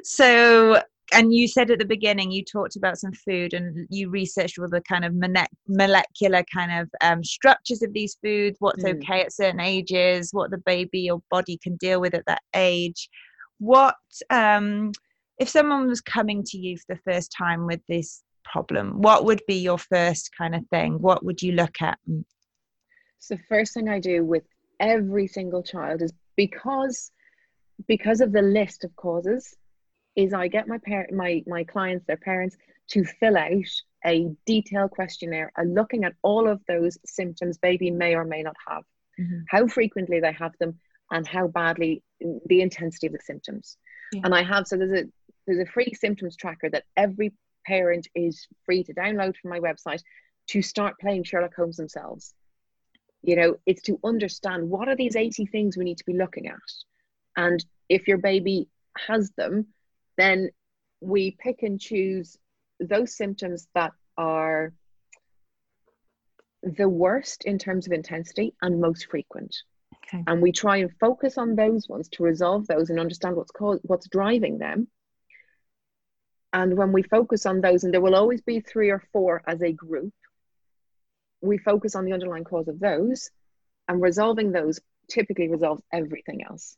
[0.03, 0.81] So
[1.11, 4.67] and you said at the beginning you talked about some food and you researched all
[4.67, 5.13] the kind of
[5.67, 8.95] molecular kind of um, structures of these foods what's mm.
[8.95, 13.09] okay at certain ages what the baby or body can deal with at that age.
[13.59, 13.95] What
[14.29, 14.91] um,
[15.39, 19.41] if someone was coming to you for the first time with this problem what would
[19.47, 20.93] be your first kind of thing?
[20.99, 21.97] What would you look at?
[23.19, 24.43] So first thing i do with
[24.79, 27.11] every single child is because
[27.87, 29.55] because of the list of causes
[30.19, 32.57] is I get my parent, my my clients, their parents,
[32.89, 33.71] to fill out
[34.05, 38.83] a detailed questionnaire, looking at all of those symptoms baby may or may not have,
[39.19, 39.39] mm-hmm.
[39.47, 40.77] how frequently they have them,
[41.11, 42.03] and how badly
[42.47, 43.77] the intensity of the symptoms.
[44.11, 44.21] Yeah.
[44.25, 45.05] And I have so there's a
[45.47, 47.33] there's a free symptoms tracker that every
[47.65, 50.01] parent is free to download from my website
[50.47, 52.33] to start playing Sherlock Holmes themselves.
[53.21, 56.47] You know, it's to understand what are these 80 things we need to be looking
[56.47, 56.55] at.
[57.35, 58.67] And if your baby
[59.07, 59.67] has them,
[60.19, 60.49] then
[61.01, 62.37] we pick and choose
[62.79, 64.73] those symptoms that are
[66.63, 69.55] the worst in terms of intensity and most frequent.
[70.05, 70.23] Okay.
[70.27, 73.79] And we try and focus on those ones to resolve those and understand what's called
[73.83, 74.87] what's driving them.
[76.51, 79.61] And when we focus on those, and there will always be three or four as
[79.61, 80.13] a group,
[81.41, 83.29] we focus on the underlying cause of those,
[83.87, 86.75] and resolving those typically resolves everything else.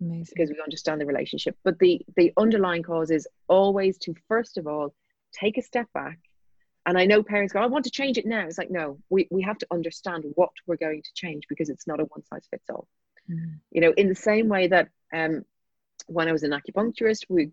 [0.00, 0.34] Amazing.
[0.34, 1.56] because we understand the relationship.
[1.64, 4.94] But the the underlying cause is always to first of all
[5.32, 6.18] take a step back.
[6.84, 8.46] And I know parents go, I want to change it now.
[8.46, 11.86] It's like, no, we, we have to understand what we're going to change because it's
[11.86, 12.86] not a one size fits all.
[13.28, 13.58] Mm.
[13.72, 15.44] You know, in the same way that um,
[16.06, 17.50] when I was an acupuncturist, we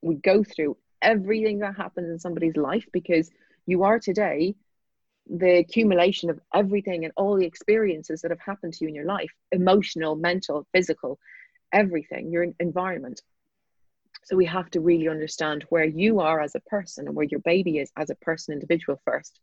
[0.00, 3.30] we go through everything that happens in somebody's life because
[3.66, 4.54] you are today
[5.30, 9.04] the accumulation of everything and all the experiences that have happened to you in your
[9.04, 11.18] life emotional mental physical
[11.72, 13.22] everything, your environment.
[14.24, 17.40] So we have to really understand where you are as a person and where your
[17.40, 19.38] baby is as a person, individual first,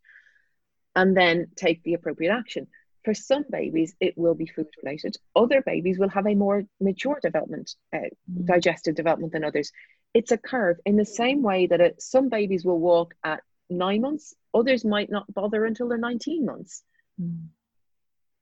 [0.96, 2.66] and then take the appropriate action.
[3.04, 5.16] For some babies, it will be food related.
[5.34, 7.98] Other babies will have a more mature development, uh,
[8.30, 8.46] mm.
[8.46, 9.72] digestive development than others.
[10.12, 14.00] It's a curve in the same way that it, some babies will walk at nine
[14.00, 16.82] months, others might not bother until they're 19 months.
[17.20, 17.46] Mm.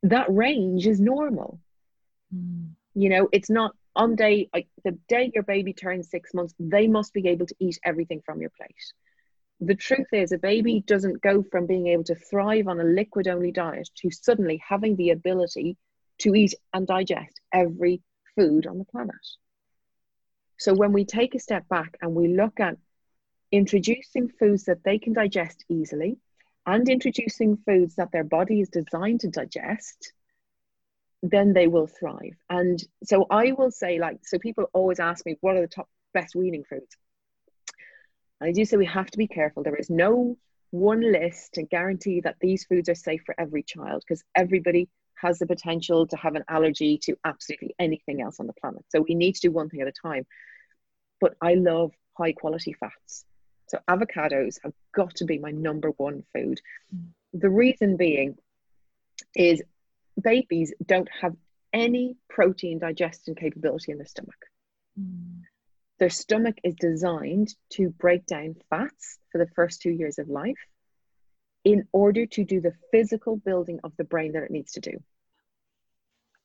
[0.05, 1.61] That range is normal.
[2.35, 2.71] Mm.
[2.95, 6.87] You know, it's not on day like the day your baby turns six months, they
[6.89, 8.93] must be able to eat everything from your plate.
[9.61, 13.29] the truth is, a baby doesn't go from being able to thrive on a liquid
[13.29, 15.77] only diet to suddenly having the ability
[16.19, 18.03] to eat and digest every
[18.37, 19.27] food on the planet.
[20.59, 22.77] So, when we take a step back and we look at
[23.53, 26.19] introducing foods that they can digest easily
[26.67, 30.13] and introducing foods that their body is designed to digest,
[31.23, 32.37] then they will thrive.
[32.49, 35.89] And so, I will say, like, so people always ask me, what are the top
[36.15, 36.97] best weaning foods?
[38.41, 39.63] I do say we have to be careful.
[39.63, 40.37] There is no
[40.71, 45.39] one list to guarantee that these foods are safe for every child because everybody has
[45.39, 48.85] the potential to have an allergy to absolutely anything else on the planet.
[48.91, 50.27] So we need to do one thing at a time.
[51.21, 53.25] But I love high quality fats.
[53.69, 56.61] So avocados have got to be my number one food.
[56.95, 57.09] Mm.
[57.35, 58.39] The reason being
[59.35, 59.63] is
[60.21, 61.35] babies don't have
[61.73, 64.47] any protein digestion capability in the stomach.
[64.99, 65.43] Mm.
[65.99, 70.59] Their stomach is designed to break down fats for the first two years of life
[71.65, 74.93] in order to do the physical building of the brain that it needs to do.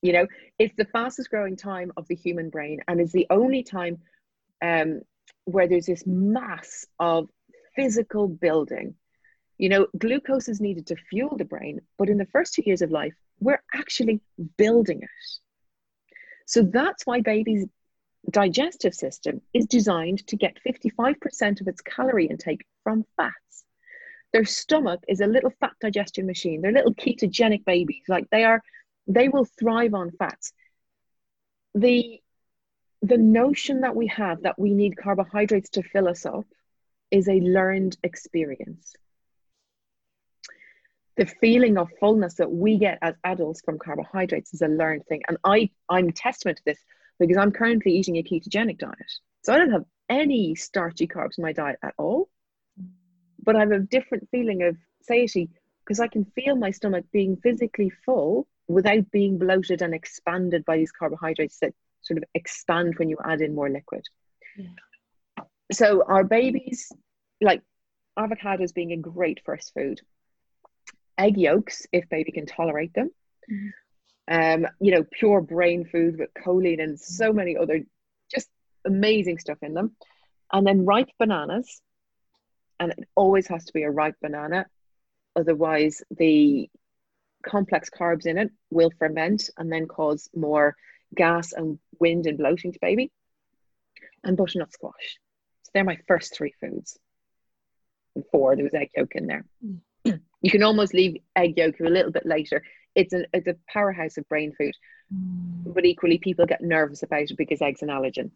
[0.01, 0.28] You know,
[0.59, 3.99] it's the fastest growing time of the human brain and is the only time
[4.61, 5.01] um,
[5.45, 7.30] where there's this mass of
[7.76, 8.95] physical building.
[9.57, 12.82] You know, glucose is needed to fuel the brain, but in the first two years
[12.82, 13.13] of life,
[13.44, 14.22] we're actually
[14.58, 15.10] building it.
[16.46, 17.66] So that's why babies
[18.30, 23.66] digestive system is designed to get 55% of its calorie intake from fats.
[24.32, 26.62] Their stomach is a little fat digestion machine.
[26.62, 28.04] They're little ketogenic babies.
[28.08, 28.62] Like they are,
[29.08, 30.54] they will thrive on fats.
[31.76, 32.20] The
[33.02, 36.46] the notion that we have that we need carbohydrates to fill us up
[37.12, 38.96] is a learned experience.
[41.16, 45.22] The feeling of fullness that we get as adults from carbohydrates is a learned thing.
[45.28, 46.80] And I, I'm testament to this
[47.20, 49.11] because I'm currently eating a ketogenic diet.
[49.43, 52.30] So I don't have any starchy carbs in my diet at all.
[53.43, 55.49] But I have a different feeling of satiety
[55.86, 60.78] because I can feel my stomach being physically full without being bloated and expanded by
[60.78, 64.03] these carbohydrates that sort of expand when you add in more liquid.
[64.57, 65.43] Yeah.
[65.72, 66.91] So our babies,
[67.41, 67.61] like
[68.18, 70.01] avocados being a great first food.
[71.18, 73.11] Egg yolks, if baby can tolerate them.
[73.51, 73.70] Mm-hmm
[74.28, 77.82] um, you know, pure brain food with choline and so many other
[78.34, 78.49] just
[78.86, 79.95] amazing stuff in them.
[80.51, 81.82] And then ripe bananas,
[82.80, 84.66] and it always has to be a ripe banana,
[85.36, 86.70] otherwise the
[87.45, 90.76] complex carbs in it will ferment and then cause more
[91.14, 93.11] gas and wind and bloating to baby.
[94.24, 95.20] And butternut squash.
[95.64, 96.97] So they're my first three foods.
[98.16, 99.43] And four, there was egg yolk in there.
[99.66, 99.80] Mm.
[100.44, 102.62] You can almost leave egg yolk a little bit later
[102.96, 104.76] it's a it's a powerhouse of brain food.
[105.14, 105.74] Mm.
[105.74, 108.32] But equally, people get nervous about it because eggs an allergen,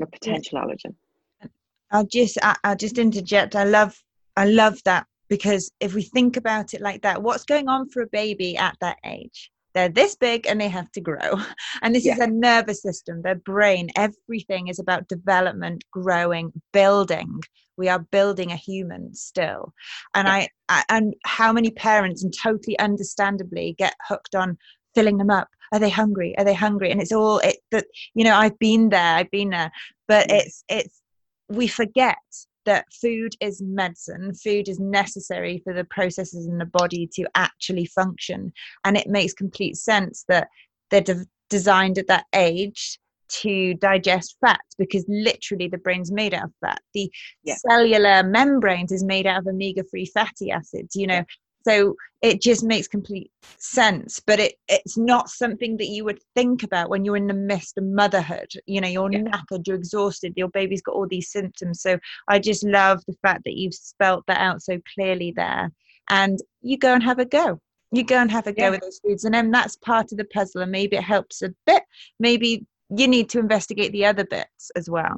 [0.00, 0.64] a potential yes.
[0.64, 1.50] allergen.
[1.90, 3.56] I'll just I, I'll just interject.
[3.56, 4.00] I love
[4.36, 8.02] I love that because if we think about it like that, what's going on for
[8.02, 9.50] a baby at that age?
[9.74, 11.18] They're this big and they have to grow.
[11.82, 12.14] And this yeah.
[12.14, 17.40] is a nervous system, their brain, everything is about development, growing, building.
[17.76, 19.74] We are building a human still.
[20.14, 24.56] And I, I and how many parents and totally understandably get hooked on
[24.94, 25.48] filling them up.
[25.72, 26.38] Are they hungry?
[26.38, 26.90] Are they hungry?
[26.92, 29.72] And it's all it that you know i've been there i've been there.
[30.06, 30.38] But mm.
[30.38, 31.02] it's it's
[31.48, 32.16] we forget
[32.64, 37.86] that food is medicine food is necessary for the processes in the body to actually
[37.86, 38.52] function
[38.84, 40.48] and it makes complete sense that
[40.90, 42.98] they're de- designed at that age
[43.28, 46.80] to digest fat because literally the brain's made out of fat.
[46.92, 47.10] The
[47.42, 47.54] yeah.
[47.68, 51.14] cellular membranes is made out of omega-3 fatty acids, you know.
[51.14, 51.24] Yeah.
[51.66, 56.62] So it just makes complete sense, but it, it's not something that you would think
[56.62, 58.50] about when you're in the midst of motherhood.
[58.66, 59.20] You know, you're yeah.
[59.20, 61.82] knackered, you're exhausted, your baby's got all these symptoms.
[61.82, 61.98] So
[62.28, 65.70] I just love the fact that you've spelt that out so clearly there.
[66.08, 67.60] And you go and have a go
[67.92, 68.70] you go and have a go yeah.
[68.70, 71.54] with those foods and then that's part of the puzzle and maybe it helps a
[71.64, 71.84] bit
[72.18, 75.16] maybe you need to investigate the other bits as well.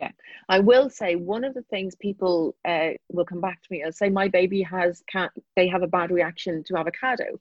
[0.00, 0.12] Yeah,
[0.48, 3.94] I will say one of the things people uh, will come back to me and
[3.94, 7.38] say my baby has can't they have a bad reaction to avocado.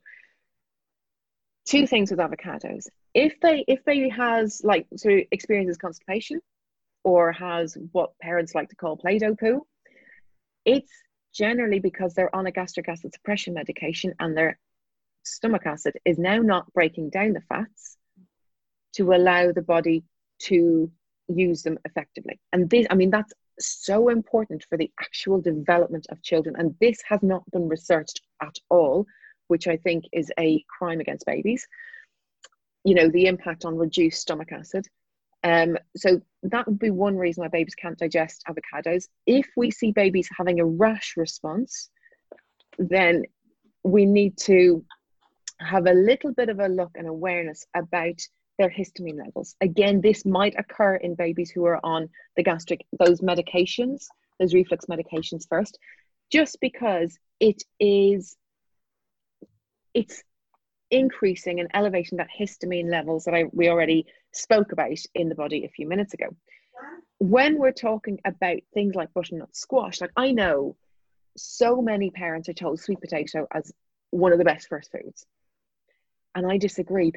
[1.65, 6.41] Two things with avocados: if they if baby has like of experiences constipation,
[7.03, 9.65] or has what parents like to call Play-Doh poo,
[10.65, 10.91] it's
[11.33, 14.59] generally because they're on a gastric acid suppression medication and their
[15.23, 17.97] stomach acid is now not breaking down the fats
[18.93, 20.03] to allow the body
[20.39, 20.91] to
[21.29, 22.39] use them effectively.
[22.53, 26.55] And this, I mean, that's so important for the actual development of children.
[26.57, 29.05] And this has not been researched at all,
[29.47, 31.67] which I think is a crime against babies.
[32.83, 34.87] You know, the impact on reduced stomach acid.
[35.43, 39.07] Um, so that would be one reason why babies can't digest avocados.
[39.25, 41.89] If we see babies having a rash response,
[42.77, 43.23] then
[43.83, 44.83] we need to
[45.59, 48.19] have a little bit of a look and awareness about
[48.59, 49.55] their histamine levels.
[49.61, 54.05] Again, this might occur in babies who are on the gastric, those medications,
[54.39, 55.79] those reflux medications first,
[56.31, 58.37] just because it is,
[59.95, 60.21] it's
[60.91, 65.65] increasing and elevating that histamine levels that I, we already spoke about in the body
[65.65, 66.27] a few minutes ago.
[67.17, 70.75] When we're talking about things like butternut squash, like I know
[71.37, 73.71] so many parents are told sweet potato as
[74.11, 75.25] one of the best first foods.
[76.35, 77.13] And I disagree.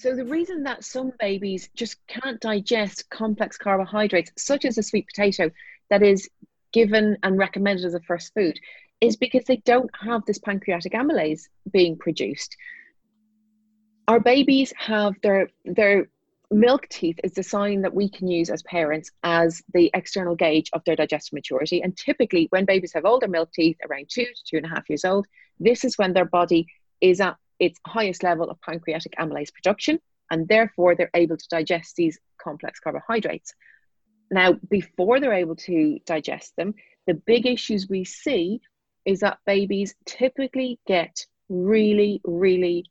[0.00, 5.06] So, the reason that some babies just can't digest complex carbohydrates, such as a sweet
[5.06, 5.50] potato,
[5.90, 6.26] that is
[6.72, 8.58] given and recommended as a first food,
[9.02, 12.56] is because they don't have this pancreatic amylase being produced.
[14.08, 16.08] Our babies have their their
[16.50, 20.70] milk teeth is the sign that we can use as parents as the external gauge
[20.72, 21.82] of their digestive maturity.
[21.82, 24.88] And typically, when babies have older milk teeth, around two to two and a half
[24.88, 25.26] years old,
[25.58, 26.68] this is when their body
[27.02, 30.00] is at its highest level of pancreatic amylase production,
[30.30, 33.54] and therefore they're able to digest these complex carbohydrates.
[34.30, 36.74] Now, before they're able to digest them,
[37.06, 38.60] the big issues we see
[39.04, 42.86] is that babies typically get really, really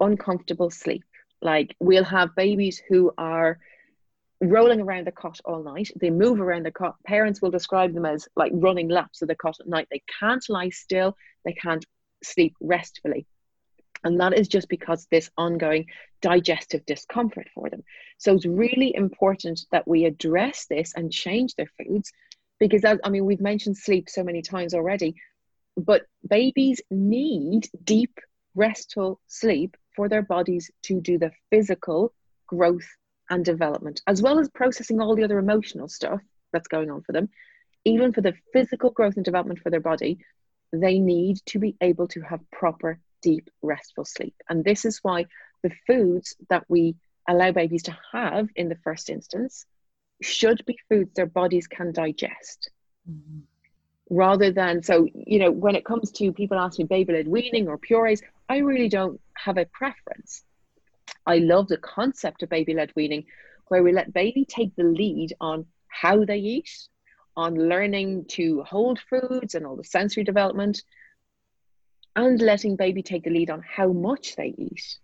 [0.00, 1.04] uncomfortable sleep
[1.42, 3.58] like we'll have babies who are
[4.40, 5.90] rolling around the cot all night.
[6.00, 6.96] They move around the cot.
[7.06, 9.88] Parents will describe them as like running laps of the cot at night.
[9.90, 11.16] They can't lie still.
[11.44, 11.84] They can't
[12.22, 13.26] sleep restfully.
[14.04, 15.86] And that is just because this ongoing
[16.22, 17.82] digestive discomfort for them.
[18.18, 22.12] So it's really important that we address this and change their foods
[22.58, 25.14] because, as, I mean, we've mentioned sleep so many times already,
[25.76, 28.18] but babies need deep,
[28.54, 32.12] restful sleep for their bodies to do the physical
[32.46, 32.88] growth
[33.30, 36.20] and development, as well as processing all the other emotional stuff
[36.52, 37.28] that's going on for them.
[37.84, 40.18] Even for the physical growth and development for their body,
[40.72, 44.34] they need to be able to have proper, deep, restful sleep.
[44.48, 45.26] And this is why
[45.62, 46.96] the foods that we
[47.28, 49.66] allow babies to have in the first instance
[50.22, 52.70] should be foods their bodies can digest.
[53.08, 53.40] Mm-hmm.
[54.10, 57.76] Rather than, so, you know, when it comes to people asking baby led weaning or
[57.76, 60.42] purees, I really don't have a preference.
[61.26, 63.26] I love the concept of baby led weaning,
[63.66, 66.70] where we let baby take the lead on how they eat,
[67.36, 70.82] on learning to hold foods and all the sensory development,
[72.18, 74.98] and letting baby take the lead on how much they eat.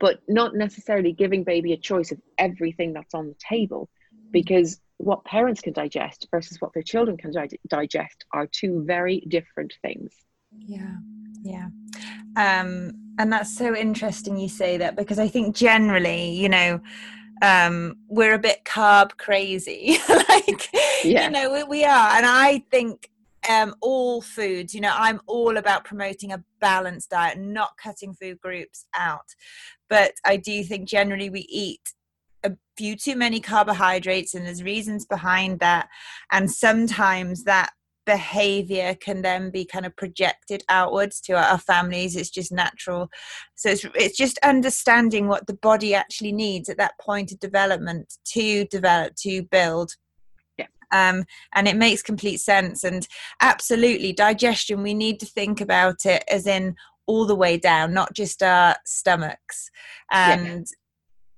[0.00, 3.88] But not necessarily giving baby a choice of everything that's on the table,
[4.32, 9.20] because what parents can digest versus what their children can di- digest are two very
[9.28, 10.12] different things.
[10.50, 10.96] Yeah,
[11.44, 11.68] yeah.
[12.36, 16.80] Um, and that's so interesting you say that because I think generally, you know,
[17.40, 19.98] um, we're a bit carb crazy.
[20.08, 20.68] like,
[21.04, 21.24] yeah.
[21.24, 22.10] you know, we, we are.
[22.16, 23.10] And I think
[23.48, 28.40] um, all foods, you know, I'm all about promoting a balanced diet, not cutting food
[28.40, 29.34] groups out.
[29.88, 31.80] But I do think generally we eat
[32.44, 35.88] a few too many carbohydrates and there's reasons behind that.
[36.30, 37.70] And sometimes that
[38.04, 42.16] behavior can then be kind of projected outwards to our families.
[42.16, 43.10] It's just natural.
[43.54, 48.14] So it's, it's just understanding what the body actually needs at that point of development
[48.32, 49.92] to develop to build
[50.90, 51.24] um,
[51.54, 52.84] and it makes complete sense.
[52.84, 53.06] And
[53.40, 56.76] absolutely digestion we need to think about it as in
[57.06, 59.70] all the way down not just our stomachs.
[60.10, 60.66] And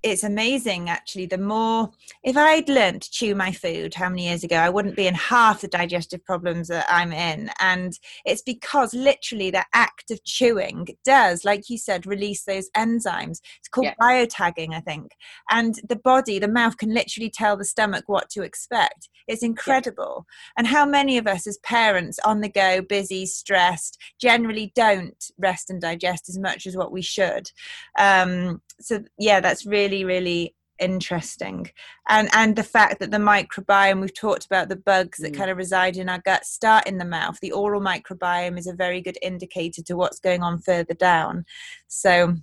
[0.03, 1.91] it's amazing actually the more
[2.23, 5.15] if i'd learned to chew my food how many years ago i wouldn't be in
[5.15, 7.51] half the digestive problems that i'm in.
[7.61, 13.41] And it's because literally the act of chewing does like you said release those enzymes.
[13.59, 13.95] It's called yeah.
[14.01, 15.13] biotagging i think.
[15.51, 19.09] And the body the mouth can literally tell the stomach what to expect.
[19.29, 20.27] It's incredible.
[20.27, 20.53] Yeah.
[20.59, 25.71] and how many of us as parents on the go busy stressed generally don't rest
[25.71, 27.51] and digest as much as what we should?
[27.99, 31.71] Um, so yeah that's really really interesting
[32.09, 35.37] and and the fact that the microbiome we've talked about the bugs that mm.
[35.37, 38.73] kind of reside in our gut start in the mouth the oral microbiome is a
[38.73, 41.45] very good indicator to what's going on further down
[41.87, 42.35] so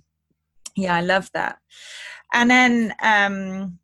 [0.76, 1.58] yeah i love that
[2.32, 3.78] and then um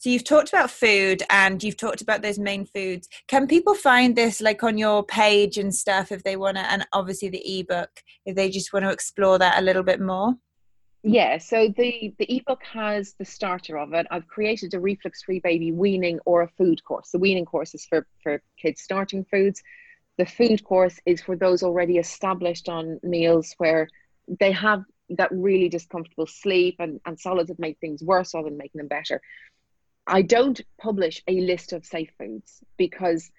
[0.00, 3.06] so you've talked about food and you've talked about those main foods.
[3.28, 6.86] Can people find this like on your page and stuff if they want to, and
[6.94, 7.90] obviously the ebook
[8.24, 10.36] if they just want to explore that a little bit more?
[11.02, 14.06] Yeah, so the the ebook has the starter of it.
[14.10, 17.10] I've created a reflux free baby weaning or a food course.
[17.10, 19.62] The weaning course is for for kids starting foods.
[20.18, 23.88] The food course is for those already established on meals where
[24.38, 28.58] they have that really discomfortable sleep and, and solids that make things worse rather than
[28.58, 29.22] making them better.
[30.06, 33.30] I don't publish a list of safe foods because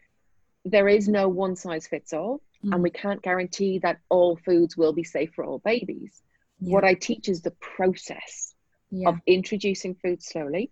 [0.66, 2.74] there is no one size fits all, mm.
[2.74, 6.22] and we can't guarantee that all foods will be safe for all babies.
[6.62, 6.76] Yeah.
[6.76, 8.54] What I teach is the process
[8.92, 9.10] yeah.
[9.10, 10.72] of introducing food slowly,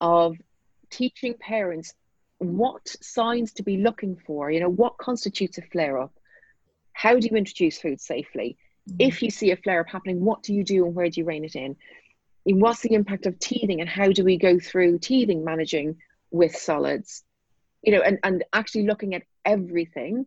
[0.00, 0.36] of
[0.90, 1.94] teaching parents
[2.38, 6.12] what signs to be looking for, you know, what constitutes a flare up,
[6.92, 8.56] how do you introduce food safely?
[8.88, 8.96] Mm-hmm.
[8.98, 11.26] If you see a flare up happening, what do you do and where do you
[11.26, 11.76] rein it in?
[12.46, 15.98] And what's the impact of teething and how do we go through teething managing
[16.30, 17.22] with solids?
[17.82, 20.26] You know, and, and actually looking at everything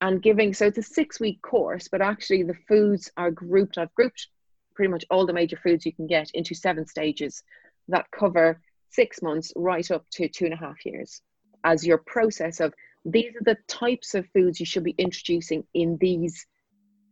[0.00, 3.78] and giving so it's a six week course, but actually the foods are grouped.
[3.78, 4.28] I've grouped
[4.74, 7.42] pretty much all the major foods you can get into seven stages
[7.88, 11.20] that cover six months right up to two and a half years
[11.64, 12.72] as your process of
[13.04, 16.46] these are the types of foods you should be introducing in these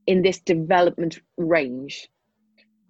[0.06, 2.08] in this development range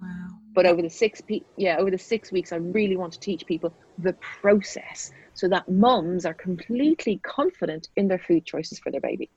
[0.01, 3.21] wow but over the six pe- yeah over the six weeks i really want to
[3.21, 8.91] teach people the process so that mums are completely confident in their food choices for
[8.91, 9.31] their baby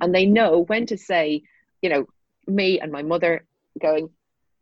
[0.00, 1.42] and they know when to say
[1.82, 2.06] you know
[2.46, 3.44] me and my mother
[3.80, 4.10] going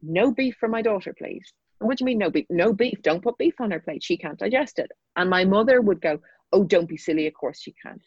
[0.02, 1.52] no beef for my daughter please.
[1.80, 2.46] What do you mean no beef?
[2.50, 3.02] No beef.
[3.02, 4.02] Don't put beef on her plate.
[4.02, 4.90] She can't digest it.
[5.16, 6.20] And my mother would go
[6.52, 7.26] oh don't be silly.
[7.26, 8.00] Of course she can.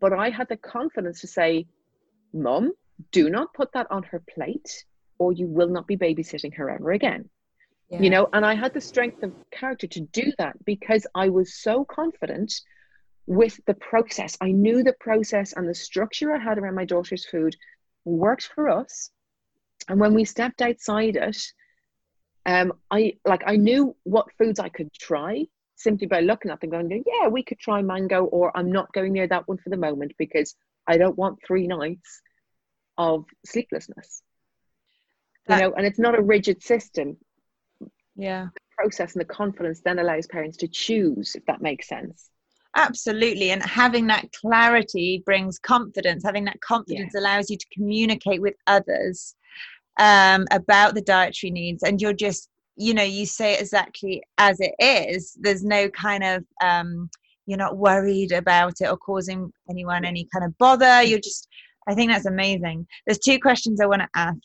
[0.00, 1.66] But I had the confidence to say,
[2.32, 2.72] Mum,
[3.10, 4.84] do not put that on her plate,
[5.18, 7.28] or you will not be babysitting her ever again.
[7.90, 8.00] Yeah.
[8.00, 11.54] You know, and I had the strength of character to do that because I was
[11.54, 12.52] so confident
[13.28, 14.38] with the process.
[14.40, 17.54] I knew the process and the structure I had around my daughter's food
[18.06, 19.10] worked for us.
[19.86, 21.36] And when we stepped outside it,
[22.46, 25.44] um, I like I knew what foods I could try
[25.76, 29.12] simply by looking at them going, yeah, we could try mango, or I'm not going
[29.12, 30.56] near that one for the moment because
[30.86, 32.22] I don't want three nights
[32.96, 34.22] of sleeplessness.
[35.46, 37.18] That, you know, and it's not a rigid system.
[38.16, 38.48] Yeah.
[38.54, 42.30] The process and the confidence then allows parents to choose, if that makes sense.
[42.78, 43.50] Absolutely.
[43.50, 46.22] And having that clarity brings confidence.
[46.24, 47.20] Having that confidence yeah.
[47.20, 49.34] allows you to communicate with others
[49.98, 51.82] um, about the dietary needs.
[51.82, 52.48] And you're just
[52.78, 57.10] you know you say it exactly as it is there's no kind of um
[57.46, 61.48] you're not worried about it or causing anyone any kind of bother you're just
[61.88, 64.38] i think that's amazing there's two questions i want to ask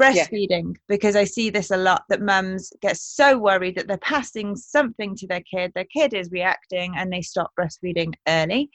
[0.00, 0.80] breastfeeding yeah.
[0.88, 5.14] because i see this a lot that mums get so worried that they're passing something
[5.16, 8.70] to their kid their kid is reacting and they stop breastfeeding early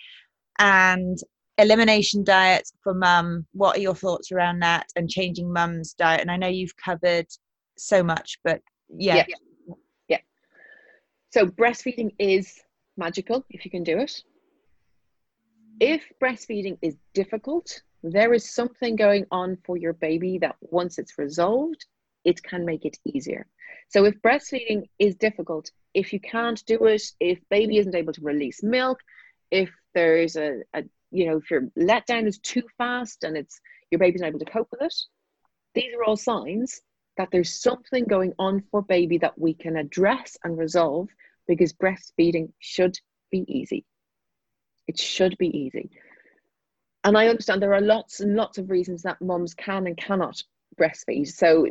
[0.60, 1.18] and
[1.58, 6.32] elimination diets for mum what are your thoughts around that and changing mum's diet and
[6.32, 7.28] i know you've covered
[7.78, 8.62] so much but
[8.98, 9.16] yeah.
[9.28, 9.76] yeah.
[10.08, 10.18] Yeah.
[11.32, 12.62] So breastfeeding is
[12.98, 14.24] magical if you can do it.
[15.80, 21.18] If breastfeeding is difficult, there is something going on for your baby that once it's
[21.18, 21.86] resolved,
[22.26, 23.48] it can make it easier.
[23.88, 28.22] So if breastfeeding is difficult, if you can't do it, if baby isn't able to
[28.22, 29.00] release milk,
[29.52, 33.60] if there's a, a you know, if your letdown is too fast and it's
[33.92, 34.96] your baby's not able to cope with it,
[35.74, 36.82] these are all signs
[37.18, 41.08] that there's something going on for baby that we can address and resolve
[41.48, 43.00] because breastfeeding should
[43.32, 43.86] be easy.
[44.88, 45.92] It should be easy.
[47.04, 50.42] And I understand there are lots and lots of reasons that moms can and cannot
[50.80, 51.28] breastfeed.
[51.28, 51.68] So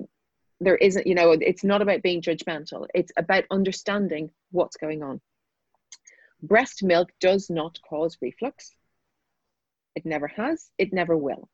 [0.61, 5.21] there isn't, you know, it's not about being judgmental, it's about understanding what's going on.
[6.43, 8.73] Breast milk does not cause reflux.
[9.95, 11.49] It never has, it never will.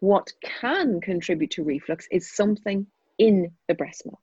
[0.00, 2.86] What can contribute to reflux is something
[3.18, 4.20] in the breast milk.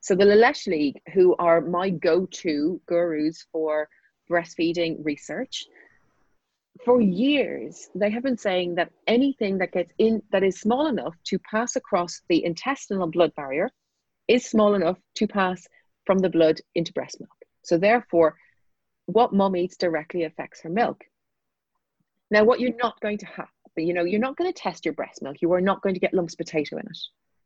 [0.00, 3.88] So the La Leche League, who are my go-to gurus for
[4.30, 5.66] breastfeeding research,
[6.84, 11.14] for years they have been saying that anything that gets in that is small enough
[11.24, 13.70] to pass across the intestinal blood barrier
[14.28, 15.66] is small enough to pass
[16.04, 17.30] from the blood into breast milk.
[17.64, 18.36] So therefore,
[19.06, 21.02] what mom eats directly affects her milk.
[22.30, 24.94] Now, what you're not going to have, you know, you're not going to test your
[24.94, 25.36] breast milk.
[25.40, 26.98] You are not going to get lumps of potato in it.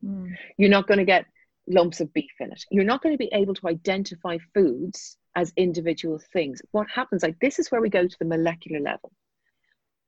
[0.04, 0.34] Mm.
[0.58, 1.26] You're not going to get
[1.68, 2.64] lumps of beef in it.
[2.70, 6.60] You're not going to be able to identify foods as individual things.
[6.72, 9.12] What happens, like this is where we go to the molecular level.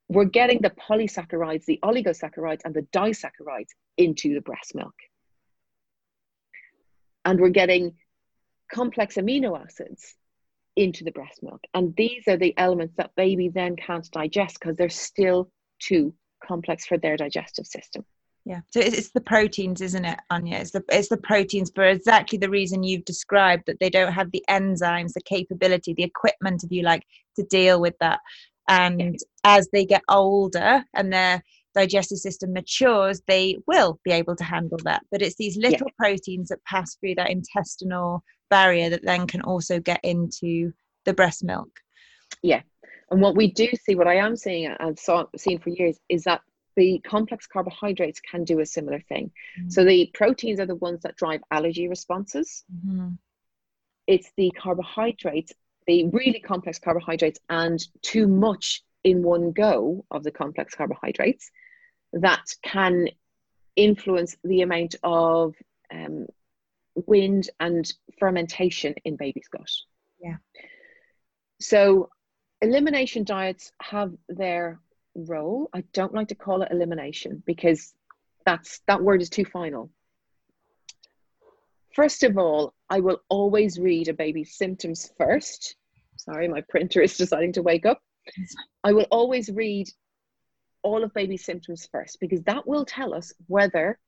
[0.08, 4.94] We're getting the polysaccharides, the oligosaccharides, and the disaccharides into the breast milk.
[7.24, 7.94] And we're getting
[8.72, 10.14] complex amino acids
[10.76, 11.62] into the breast milk.
[11.72, 15.50] And these are the elements that baby then can't digest because they're still
[15.80, 16.14] too
[16.46, 18.04] complex for their digestive system
[18.44, 22.38] yeah so it's, the proteins isn't it anya it's the it's the proteins for exactly
[22.38, 26.70] the reason you've described that they don't have the enzymes the capability the equipment if
[26.70, 27.04] you like
[27.36, 28.20] to deal with that
[28.68, 31.42] and as they get older and they're
[31.74, 35.02] digestive system matures, they will be able to handle that.
[35.10, 35.94] But it's these little yeah.
[35.98, 40.72] proteins that pass through that intestinal barrier that then can also get into
[41.04, 41.68] the breast milk.
[42.42, 42.62] Yeah.
[43.10, 46.24] And what we do see, what I am seeing and saw seen for years, is
[46.24, 46.40] that
[46.76, 49.30] the complex carbohydrates can do a similar thing.
[49.58, 49.70] Mm-hmm.
[49.70, 52.64] So the proteins are the ones that drive allergy responses.
[52.72, 53.10] Mm-hmm.
[54.06, 55.52] It's the carbohydrates,
[55.86, 61.50] the really complex carbohydrates, and too much in one go of the complex carbohydrates
[62.14, 63.08] that can
[63.76, 65.54] influence the amount of
[65.92, 66.26] um,
[66.94, 69.70] wind and fermentation in baby's gut.
[70.20, 70.36] Yeah.
[71.60, 72.10] So
[72.60, 74.80] elimination diets have their
[75.14, 75.68] role.
[75.72, 77.92] I don't like to call it elimination because
[78.46, 79.90] that's that word is too final.
[81.94, 85.76] First of all, I will always read a baby's symptoms first.
[86.16, 88.00] Sorry, my printer is deciding to wake up.
[88.82, 89.88] I will always read
[90.82, 93.98] all of baby's symptoms first because that will tell us whether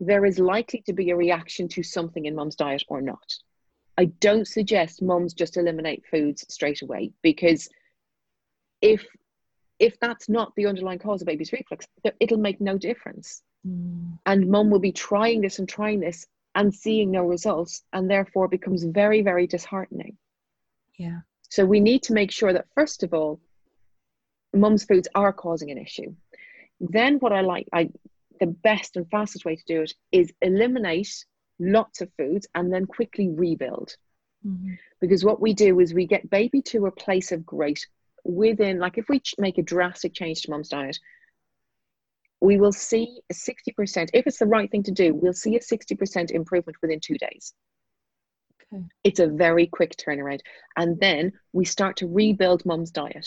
[0.00, 3.34] there is likely to be a reaction to something in mum's diet or not.
[3.96, 7.68] I don't suggest moms just eliminate foods straight away because
[8.80, 9.04] if
[9.78, 11.86] if that's not the underlying cause of baby's reflux,
[12.18, 13.42] it'll make no difference.
[13.66, 14.18] Mm.
[14.26, 18.48] And mum will be trying this and trying this and seeing no results, and therefore
[18.48, 20.16] becomes very, very disheartening.
[20.98, 21.20] Yeah.
[21.48, 23.40] So we need to make sure that first of all,
[24.52, 26.14] mum's foods are causing an issue.
[26.80, 27.90] Then what I like, I
[28.40, 31.24] the best and fastest way to do it is eliminate
[31.58, 33.96] lots of foods and then quickly rebuild.
[34.46, 34.72] Mm-hmm.
[35.00, 37.86] Because what we do is we get baby to a place of great
[38.24, 40.98] within, like if we make a drastic change to mum's diet,
[42.40, 45.60] we will see a 60%, if it's the right thing to do, we'll see a
[45.60, 47.52] 60% improvement within two days.
[48.72, 48.84] Okay.
[49.04, 50.40] It's a very quick turnaround.
[50.76, 53.26] And then we start to rebuild mum's diet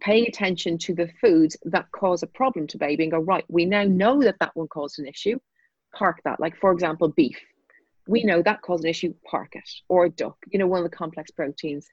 [0.00, 3.64] paying attention to the foods that cause a problem to baby and go right we
[3.64, 5.38] now know that that one caused an issue
[5.94, 7.38] park that like for example beef
[8.06, 10.96] we know that caused an issue park it or duck you know one of the
[10.96, 11.86] complex proteins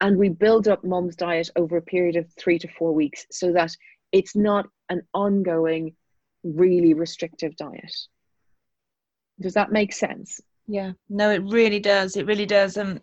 [0.00, 3.52] and we build up mom's diet over a period of three to four weeks so
[3.52, 3.74] that
[4.12, 5.94] it's not an ongoing
[6.42, 7.94] really restrictive diet
[9.40, 13.00] does that make sense yeah no it really does it really does and um,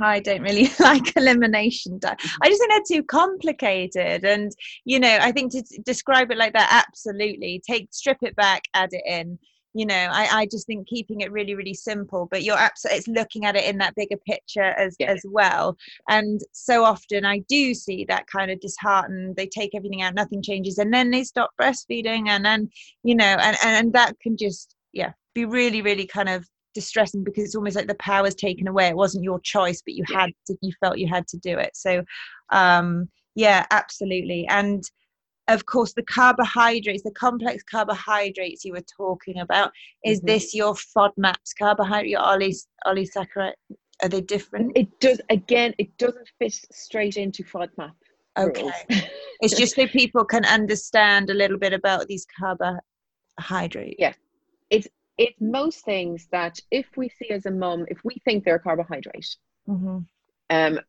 [0.00, 1.98] I don't really like elimination.
[1.98, 2.42] Mm-hmm.
[2.42, 4.24] I just think they're too complicated.
[4.24, 4.52] And,
[4.84, 7.62] you know, I think to describe it like that, absolutely.
[7.66, 9.38] Take, strip it back, add it in.
[9.76, 13.08] You know, I, I just think keeping it really, really simple, but you're absolutely, it's
[13.08, 15.10] looking at it in that bigger picture as, yeah.
[15.10, 15.76] as well.
[16.08, 20.42] And so often I do see that kind of disheartened, they take everything out, nothing
[20.42, 22.28] changes, and then they stop breastfeeding.
[22.28, 22.70] And then,
[23.02, 27.24] you know, and, and, and that can just, yeah, be really, really kind of distressing
[27.24, 30.30] because it's almost like the power's taken away it wasn't your choice but you had
[30.46, 32.04] to you felt you had to do it so
[32.50, 34.84] um yeah absolutely and
[35.48, 39.70] of course the carbohydrates the complex carbohydrates you were talking about
[40.04, 40.28] is mm-hmm.
[40.28, 41.54] this your fodmaps?
[41.58, 43.52] Carbohydrate your oligosaccharides
[44.02, 44.72] are they different?
[44.76, 47.92] It does again it doesn't fit straight into fodmap
[48.36, 48.70] okay.
[49.40, 53.96] It's just so people can understand a little bit about these carbohydrates.
[53.98, 54.14] Yeah.
[54.70, 54.88] It's
[55.18, 58.60] it's most things that if we see as a mum, if we think they're a
[58.60, 59.36] carbohydrate,
[59.68, 59.98] mm-hmm.
[60.50, 60.80] um,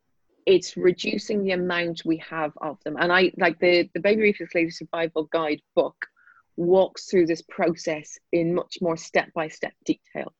[0.48, 2.96] it's reducing the amount we have of them.
[2.98, 6.08] And I like the the Baby Reflux Lady Survival Guide book
[6.56, 10.34] walks through this process in much more step by step detail.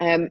[0.00, 0.30] Um,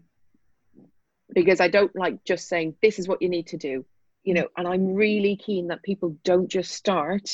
[1.35, 3.85] because I don't like just saying this is what you need to do,
[4.23, 4.47] you know.
[4.55, 7.29] And I'm really keen that people don't just start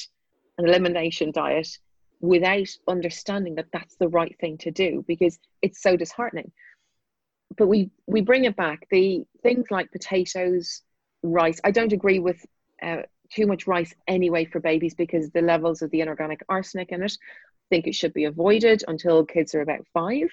[0.57, 1.69] an elimination diet
[2.19, 6.51] without understanding that that's the right thing to do because it's so disheartening
[7.57, 10.81] but we we bring it back the things like potatoes
[11.23, 12.45] rice i don't agree with
[12.81, 13.01] uh,
[13.31, 17.13] too much rice anyway for babies because the levels of the inorganic arsenic in it
[17.13, 20.29] I think it should be avoided until kids are about five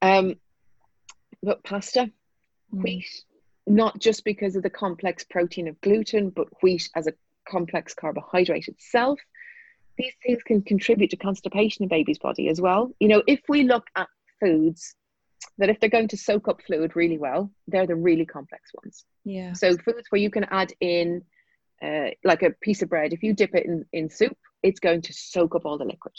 [0.00, 0.34] um
[1.42, 2.10] but pasta
[2.74, 2.82] mm.
[2.82, 3.24] wheat
[3.66, 7.12] not just because of the complex protein of gluten but wheat as a
[7.48, 9.20] complex carbohydrate itself
[9.98, 12.92] these things can contribute to constipation in baby's body as well.
[12.98, 14.08] You know, if we look at
[14.40, 14.94] foods
[15.58, 19.04] that if they're going to soak up fluid really well, they're the really complex ones.
[19.24, 19.52] Yeah.
[19.52, 21.22] So foods where you can add in
[21.82, 25.02] uh, like a piece of bread, if you dip it in, in soup, it's going
[25.02, 26.14] to soak up all the liquid.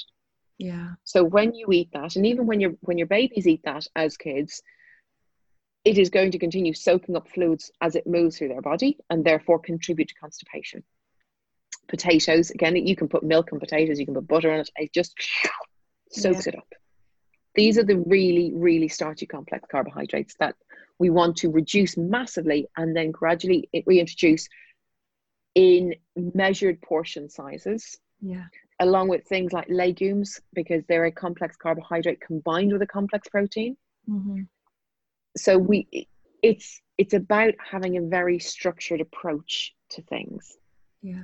[0.58, 0.92] Yeah.
[1.04, 4.18] So when you eat that, and even when your when your babies eat that as
[4.18, 4.62] kids,
[5.84, 9.26] it is going to continue soaking up fluids as it moves through their body and
[9.26, 10.84] therefore contribute to constipation
[11.88, 14.94] potatoes again you can put milk on potatoes you can put butter on it it
[14.94, 15.14] just
[16.12, 16.54] soaks yeah.
[16.54, 16.68] it up
[17.56, 20.56] these are the really really starchy complex carbohydrates that
[21.00, 24.48] we want to reduce massively and then gradually reintroduce
[25.56, 27.98] in measured portion sizes.
[28.22, 28.46] Yeah.
[28.80, 33.78] Along with things like legumes, because they're a complex carbohydrate combined with a complex protein.
[34.10, 34.42] Mm-hmm.
[35.38, 36.08] So we
[36.42, 40.58] it's it's about having a very structured approach to things.
[41.02, 41.24] Yeah.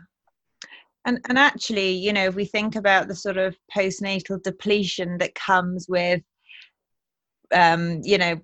[1.06, 5.36] And and actually, you know, if we think about the sort of postnatal depletion that
[5.36, 6.22] comes with
[7.52, 8.40] um, you know,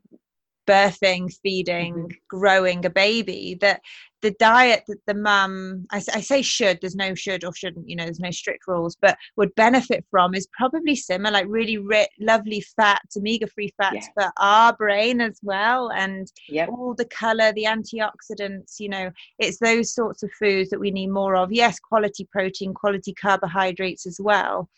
[0.66, 2.16] birthing, feeding, mm-hmm.
[2.30, 3.82] growing a baby, that
[4.22, 7.95] the diet that the mum, I, I, say should, there's no should or shouldn't, you
[7.95, 12.09] know, there's no strict rules, but would benefit from is probably similar, like really rich,
[12.20, 14.24] lovely fats, omega 3 fats yeah.
[14.24, 15.91] for our brain as well.
[15.91, 16.70] And yep.
[16.70, 21.11] all the color, the antioxidants, you know, it's those sorts of foods that we need
[21.11, 21.53] more of.
[21.53, 24.70] Yes, quality protein, quality carbohydrates as well.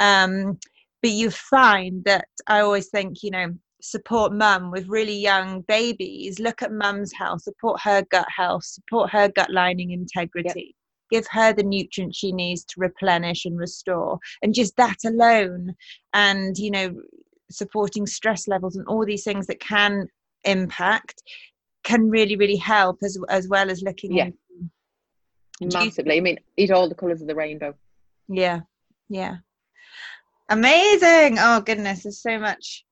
[0.00, 0.58] Um,
[1.00, 6.38] but you find that I always think, you know, support mum with really young babies
[6.38, 10.74] look at mum's health support her gut health support her gut lining integrity.
[11.10, 11.22] Yep.
[11.22, 14.18] give her the nutrients she needs to replenish and restore.
[14.42, 15.74] And just that alone
[16.14, 16.94] and you know
[17.50, 20.06] supporting stress levels and all these things that can
[20.44, 21.22] impact
[21.82, 24.30] can really really help as as well as looking yeah.
[25.60, 26.16] massively.
[26.16, 27.74] I mean eat all the colors of the rainbow.
[28.28, 28.60] Yeah.
[29.08, 29.38] Yeah.
[30.48, 31.38] Amazing!
[31.38, 32.84] Oh goodness there's so much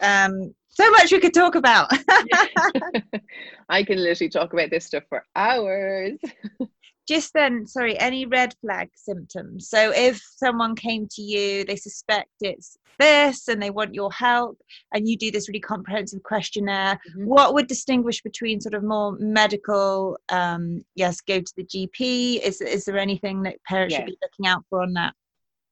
[0.00, 1.90] um, so much we could talk about.
[3.68, 6.18] I can literally talk about this stuff for hours.
[7.08, 9.68] Just then, sorry, any red flag symptoms?
[9.68, 14.58] So if someone came to you, they suspect it's this and they want your help,
[14.94, 17.26] and you do this really comprehensive questionnaire, mm-hmm.
[17.26, 22.40] what would distinguish between sort of more medical, um, yes, go to the GP?
[22.42, 25.14] Is, is there anything that parents should be looking out for on that?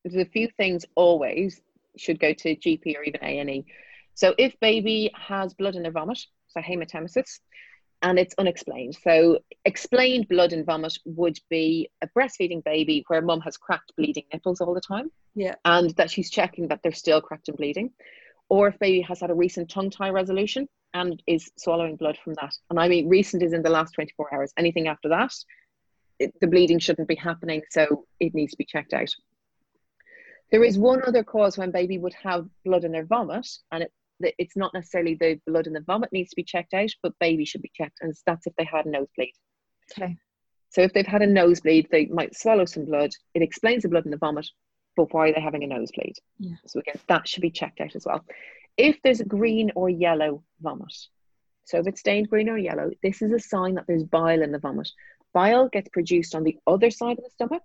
[0.04, 1.60] There's a few things always
[1.96, 3.64] should go to GP or even A&E.
[4.18, 7.38] So if baby has blood in their vomit, so hematemesis,
[8.02, 8.96] and it's unexplained.
[9.00, 14.24] So explained blood and vomit would be a breastfeeding baby where mum has cracked bleeding
[14.32, 15.12] nipples all the time.
[15.36, 15.54] Yeah.
[15.64, 17.92] And that she's checking that they're still cracked and bleeding.
[18.48, 22.34] Or if baby has had a recent tongue tie resolution and is swallowing blood from
[22.40, 22.54] that.
[22.70, 24.52] And I mean recent is in the last 24 hours.
[24.56, 25.32] Anything after that,
[26.18, 29.14] it, the bleeding shouldn't be happening, so it needs to be checked out.
[30.50, 33.92] There is one other cause when baby would have blood in their vomit, and it
[34.20, 37.44] it's not necessarily the blood and the vomit needs to be checked out, but baby
[37.44, 39.34] should be checked, and that's if they had a nosebleed.
[39.92, 40.16] Okay.
[40.70, 43.10] So if they've had a nosebleed, they might swallow some blood.
[43.34, 44.46] It explains the blood in the vomit,
[44.96, 46.16] but why are they having a nosebleed?
[46.38, 46.56] Yeah.
[46.66, 48.24] So again, that should be checked out as well.
[48.76, 50.94] If there's a green or yellow vomit,
[51.64, 54.52] so if it's stained green or yellow, this is a sign that there's bile in
[54.52, 54.88] the vomit.
[55.34, 57.62] Bile gets produced on the other side of the stomach.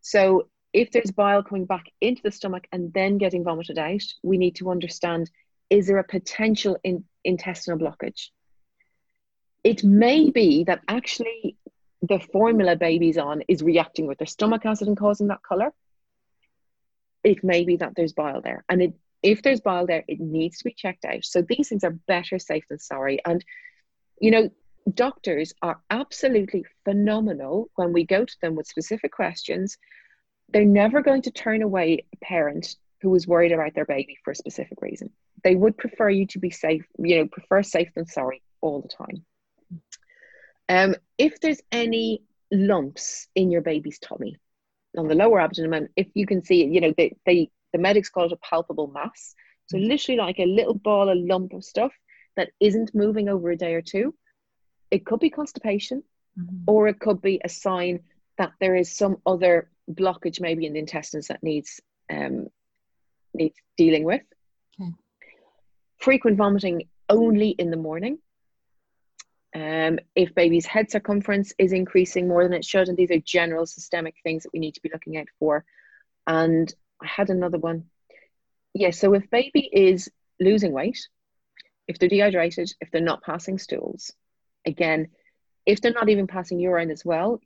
[0.00, 4.38] So if there's bile coming back into the stomach and then getting vomited out, we
[4.38, 5.30] need to understand
[5.72, 8.28] is there a potential in, intestinal blockage?
[9.64, 11.56] It may be that actually
[12.02, 15.72] the formula baby's on is reacting with their stomach acid and causing that color.
[17.24, 18.66] It may be that there's bile there.
[18.68, 18.92] And it,
[19.22, 21.24] if there's bile there, it needs to be checked out.
[21.24, 23.20] So these things are better safe than sorry.
[23.24, 23.42] And,
[24.20, 24.50] you know,
[24.92, 29.78] doctors are absolutely phenomenal when we go to them with specific questions.
[30.50, 34.30] They're never going to turn away a parent who was worried about their baby for
[34.30, 35.10] a specific reason.
[35.42, 38.88] They would prefer you to be safe, you know, prefer safe than sorry all the
[38.88, 39.24] time.
[40.68, 42.22] Um, if there's any
[42.52, 44.36] lumps in your baby's tummy
[44.96, 48.26] on the lower abdomen, if you can see you know, they, they the medics call
[48.26, 49.34] it a palpable mass.
[49.66, 49.88] So mm-hmm.
[49.88, 51.92] literally like a little ball, a lump of stuff
[52.36, 54.14] that isn't moving over a day or two.
[54.90, 56.04] It could be constipation,
[56.38, 56.64] mm-hmm.
[56.66, 58.00] or it could be a sign
[58.38, 61.80] that there is some other blockage maybe in the intestines that needs
[62.10, 62.46] um,
[63.34, 64.22] needs dealing with.
[64.80, 64.90] Okay.
[65.98, 68.18] Frequent vomiting only in the morning.
[69.54, 73.66] Um, if baby's head circumference is increasing more than it should, and these are general
[73.66, 75.64] systemic things that we need to be looking out for.
[76.26, 76.72] And
[77.02, 77.84] I had another one.
[78.74, 80.10] Yeah, so if baby is
[80.40, 81.06] losing weight,
[81.86, 84.12] if they're dehydrated, if they're not passing stools,
[84.66, 85.08] again,
[85.66, 87.38] if they're not even passing urine as well,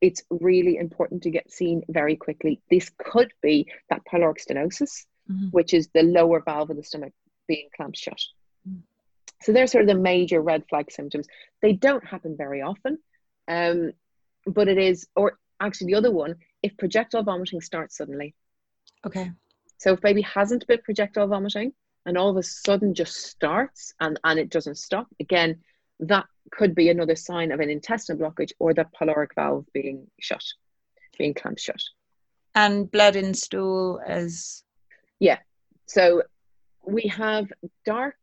[0.00, 2.60] it's really important to get seen very quickly.
[2.68, 5.48] This could be that pyloric stenosis, mm-hmm.
[5.48, 7.12] which is the lower valve of the stomach
[7.46, 8.20] being clamped shut.
[8.68, 8.80] Mm-hmm.
[9.42, 11.26] So they're sort of the major red flag symptoms.
[11.60, 12.98] They don't happen very often,
[13.46, 13.92] um,
[14.46, 18.34] but it is, or actually the other one, if projectile vomiting starts suddenly.
[19.06, 19.30] Okay.
[19.78, 21.72] So if baby hasn't been projectile vomiting
[22.06, 25.60] and all of a sudden just starts and, and it doesn't stop, again,
[26.00, 30.44] that could be another sign of an intestinal blockage or the pyloric valve being shut,
[31.18, 31.82] being clamped shut.
[32.54, 34.63] And blood in stool as
[35.20, 35.38] yeah.
[35.86, 36.22] So
[36.86, 37.52] we have
[37.84, 38.16] dark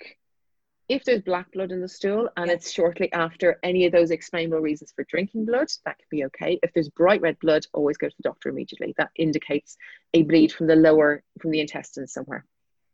[0.92, 2.54] if there's black blood in the stool and Yeah.
[2.56, 6.60] it's shortly after any of those explainable reasons for drinking blood, that could be okay.
[6.62, 8.94] If there's bright red blood, always go to the doctor immediately.
[8.98, 9.78] That indicates
[10.14, 12.46] a bleed from the lower, from the intestines somewhere.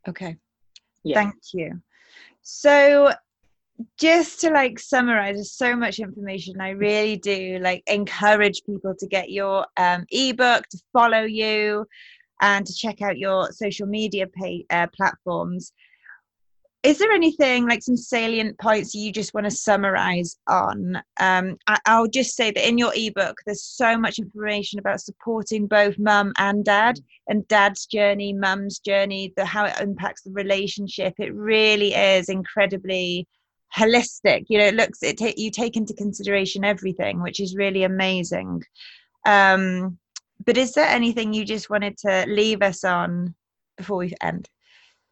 [0.08, 0.38] Okay.
[1.04, 1.16] Yeah.
[1.24, 1.82] Thank you.
[2.44, 3.14] So
[4.00, 9.06] just to like summarize there's so much information i really do like encourage people to
[9.06, 11.86] get your um, ebook to follow you
[12.42, 15.74] and to check out your social media pay, uh, platforms.
[16.84, 21.02] Is there anything like some salient points you just want to summarize on?
[21.20, 25.68] Um, I, i'll just say that in your ebook there's so much information about supporting
[25.68, 31.14] both mum and dad and dad's journey mum's journey the how it impacts the relationship.
[31.18, 33.28] It really is incredibly
[33.76, 34.46] holistic.
[34.48, 38.62] You know it looks it ta- you take into consideration everything which is really amazing.
[39.26, 39.98] Um
[40.48, 43.36] but is there anything you just wanted to leave us on
[43.78, 44.50] before we end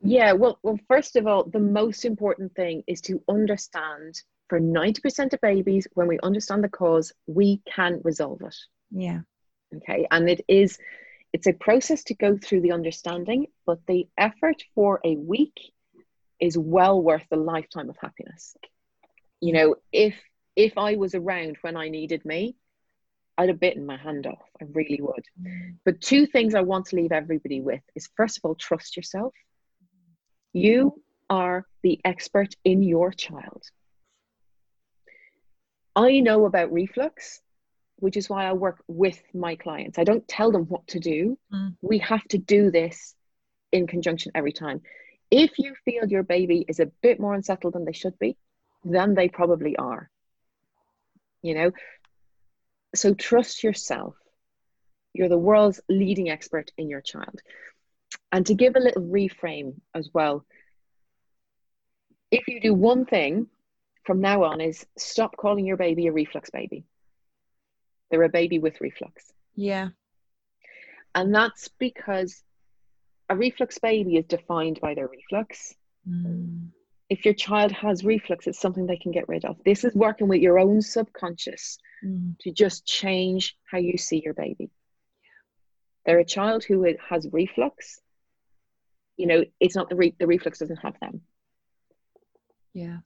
[0.02, 5.34] Yeah, well, well, first of all, the most important thing is to understand for 90%
[5.34, 8.56] of babies, when we understand the cause, we can resolve it.
[8.92, 9.22] yeah
[9.76, 10.08] Okay.
[10.10, 10.78] And it is,
[11.34, 15.60] it's a process to go through the understanding, but the effort for a week
[16.40, 18.56] is well worth the lifetime of happiness.
[19.42, 20.16] You know, if
[20.56, 22.56] if I was around when I needed me,
[23.38, 24.48] I'd have bitten my hand off.
[24.62, 25.26] I really would.
[25.84, 29.34] But two things I want to leave everybody with is first of all, trust yourself.
[30.54, 33.64] You are the expert in your child.
[35.96, 37.42] I know about reflux,
[37.98, 39.98] which is why I work with my clients.
[39.98, 41.38] I don't tell them what to do.
[41.54, 41.76] Mm.
[41.82, 43.16] We have to do this
[43.72, 44.82] in conjunction every time.
[45.32, 48.38] If you feel your baby is a bit more unsettled than they should be,
[48.84, 50.10] then they probably are.
[51.42, 51.72] You know,
[52.98, 54.16] so trust yourself.
[55.14, 57.40] You're the world's leading expert in your child.
[58.32, 60.46] And to give a little reframe as well,
[62.32, 63.48] if you do one thing
[64.04, 66.86] from now on is stop calling your baby a reflux baby.
[68.12, 69.32] They're a baby with reflux.
[69.56, 69.90] yeah
[71.14, 72.44] And that's because
[73.30, 75.74] a reflux baby is defined by their reflux.
[76.08, 76.70] Mm.
[77.16, 79.56] If your child has reflux, it's something they can get rid of.
[79.64, 82.38] This is working with your own subconscious Mm.
[82.40, 84.70] to just change how you see your baby.
[86.06, 88.02] They're a child who has reflux.
[89.16, 91.22] You know, it's not the re- the reflux doesn't have them.
[92.74, 92.98] Yeah.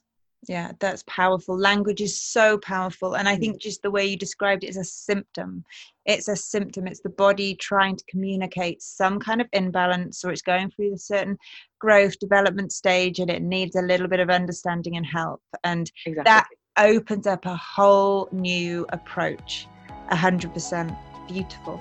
[0.47, 1.57] Yeah, that's powerful.
[1.57, 3.15] Language is so powerful.
[3.15, 3.39] And I Mm.
[3.39, 5.65] think just the way you described it is a symptom.
[6.05, 6.87] It's a symptom.
[6.87, 10.97] It's the body trying to communicate some kind of imbalance or it's going through a
[10.97, 11.37] certain
[11.79, 15.41] growth development stage and it needs a little bit of understanding and help.
[15.63, 16.23] And Exactly.
[16.23, 19.67] that opens up a whole new approach.
[20.11, 20.91] A hundred percent
[21.27, 21.79] beautiful.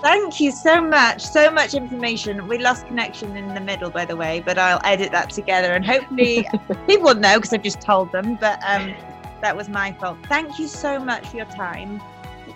[0.00, 1.22] Thank you so much.
[1.24, 2.48] So much information.
[2.48, 5.84] We lost connection in the middle, by the way, but I'll edit that together and
[5.84, 6.46] hopefully
[6.86, 8.36] people will know because I've just told them.
[8.36, 8.94] But um,
[9.42, 10.18] that was my fault.
[10.28, 12.00] Thank you so much for your time.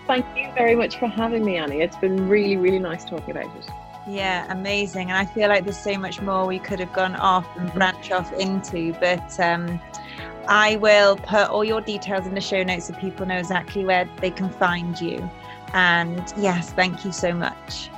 [0.06, 1.80] Thank you very much for having me, Annie.
[1.80, 3.68] It's been really, really nice talking about it.
[4.08, 5.10] Yeah, amazing.
[5.10, 8.10] And I feel like there's so much more we could have gone off and branch
[8.10, 9.78] off into, but um,
[10.46, 14.08] I will put all your details in the show notes so people know exactly where
[14.22, 15.30] they can find you.
[15.74, 17.90] And yes, thank you so much.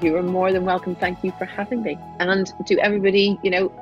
[0.00, 0.94] You are more than welcome.
[0.96, 1.98] Thank you for having me.
[2.18, 3.72] And to everybody, you know,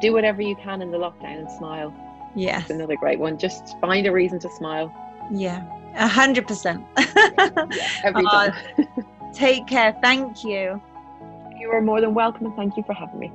[0.00, 1.94] do whatever you can in the lockdown and smile.
[2.34, 2.62] Yes.
[2.62, 3.38] It's another great one.
[3.38, 4.92] Just find a reason to smile
[5.30, 5.64] Yeah,
[5.96, 6.84] a hundred percent.
[6.96, 8.86] every Oh, time.
[9.32, 9.96] Take care.
[10.00, 10.80] Thank you.
[11.58, 13.32] You are more than welcome and thank you for having me.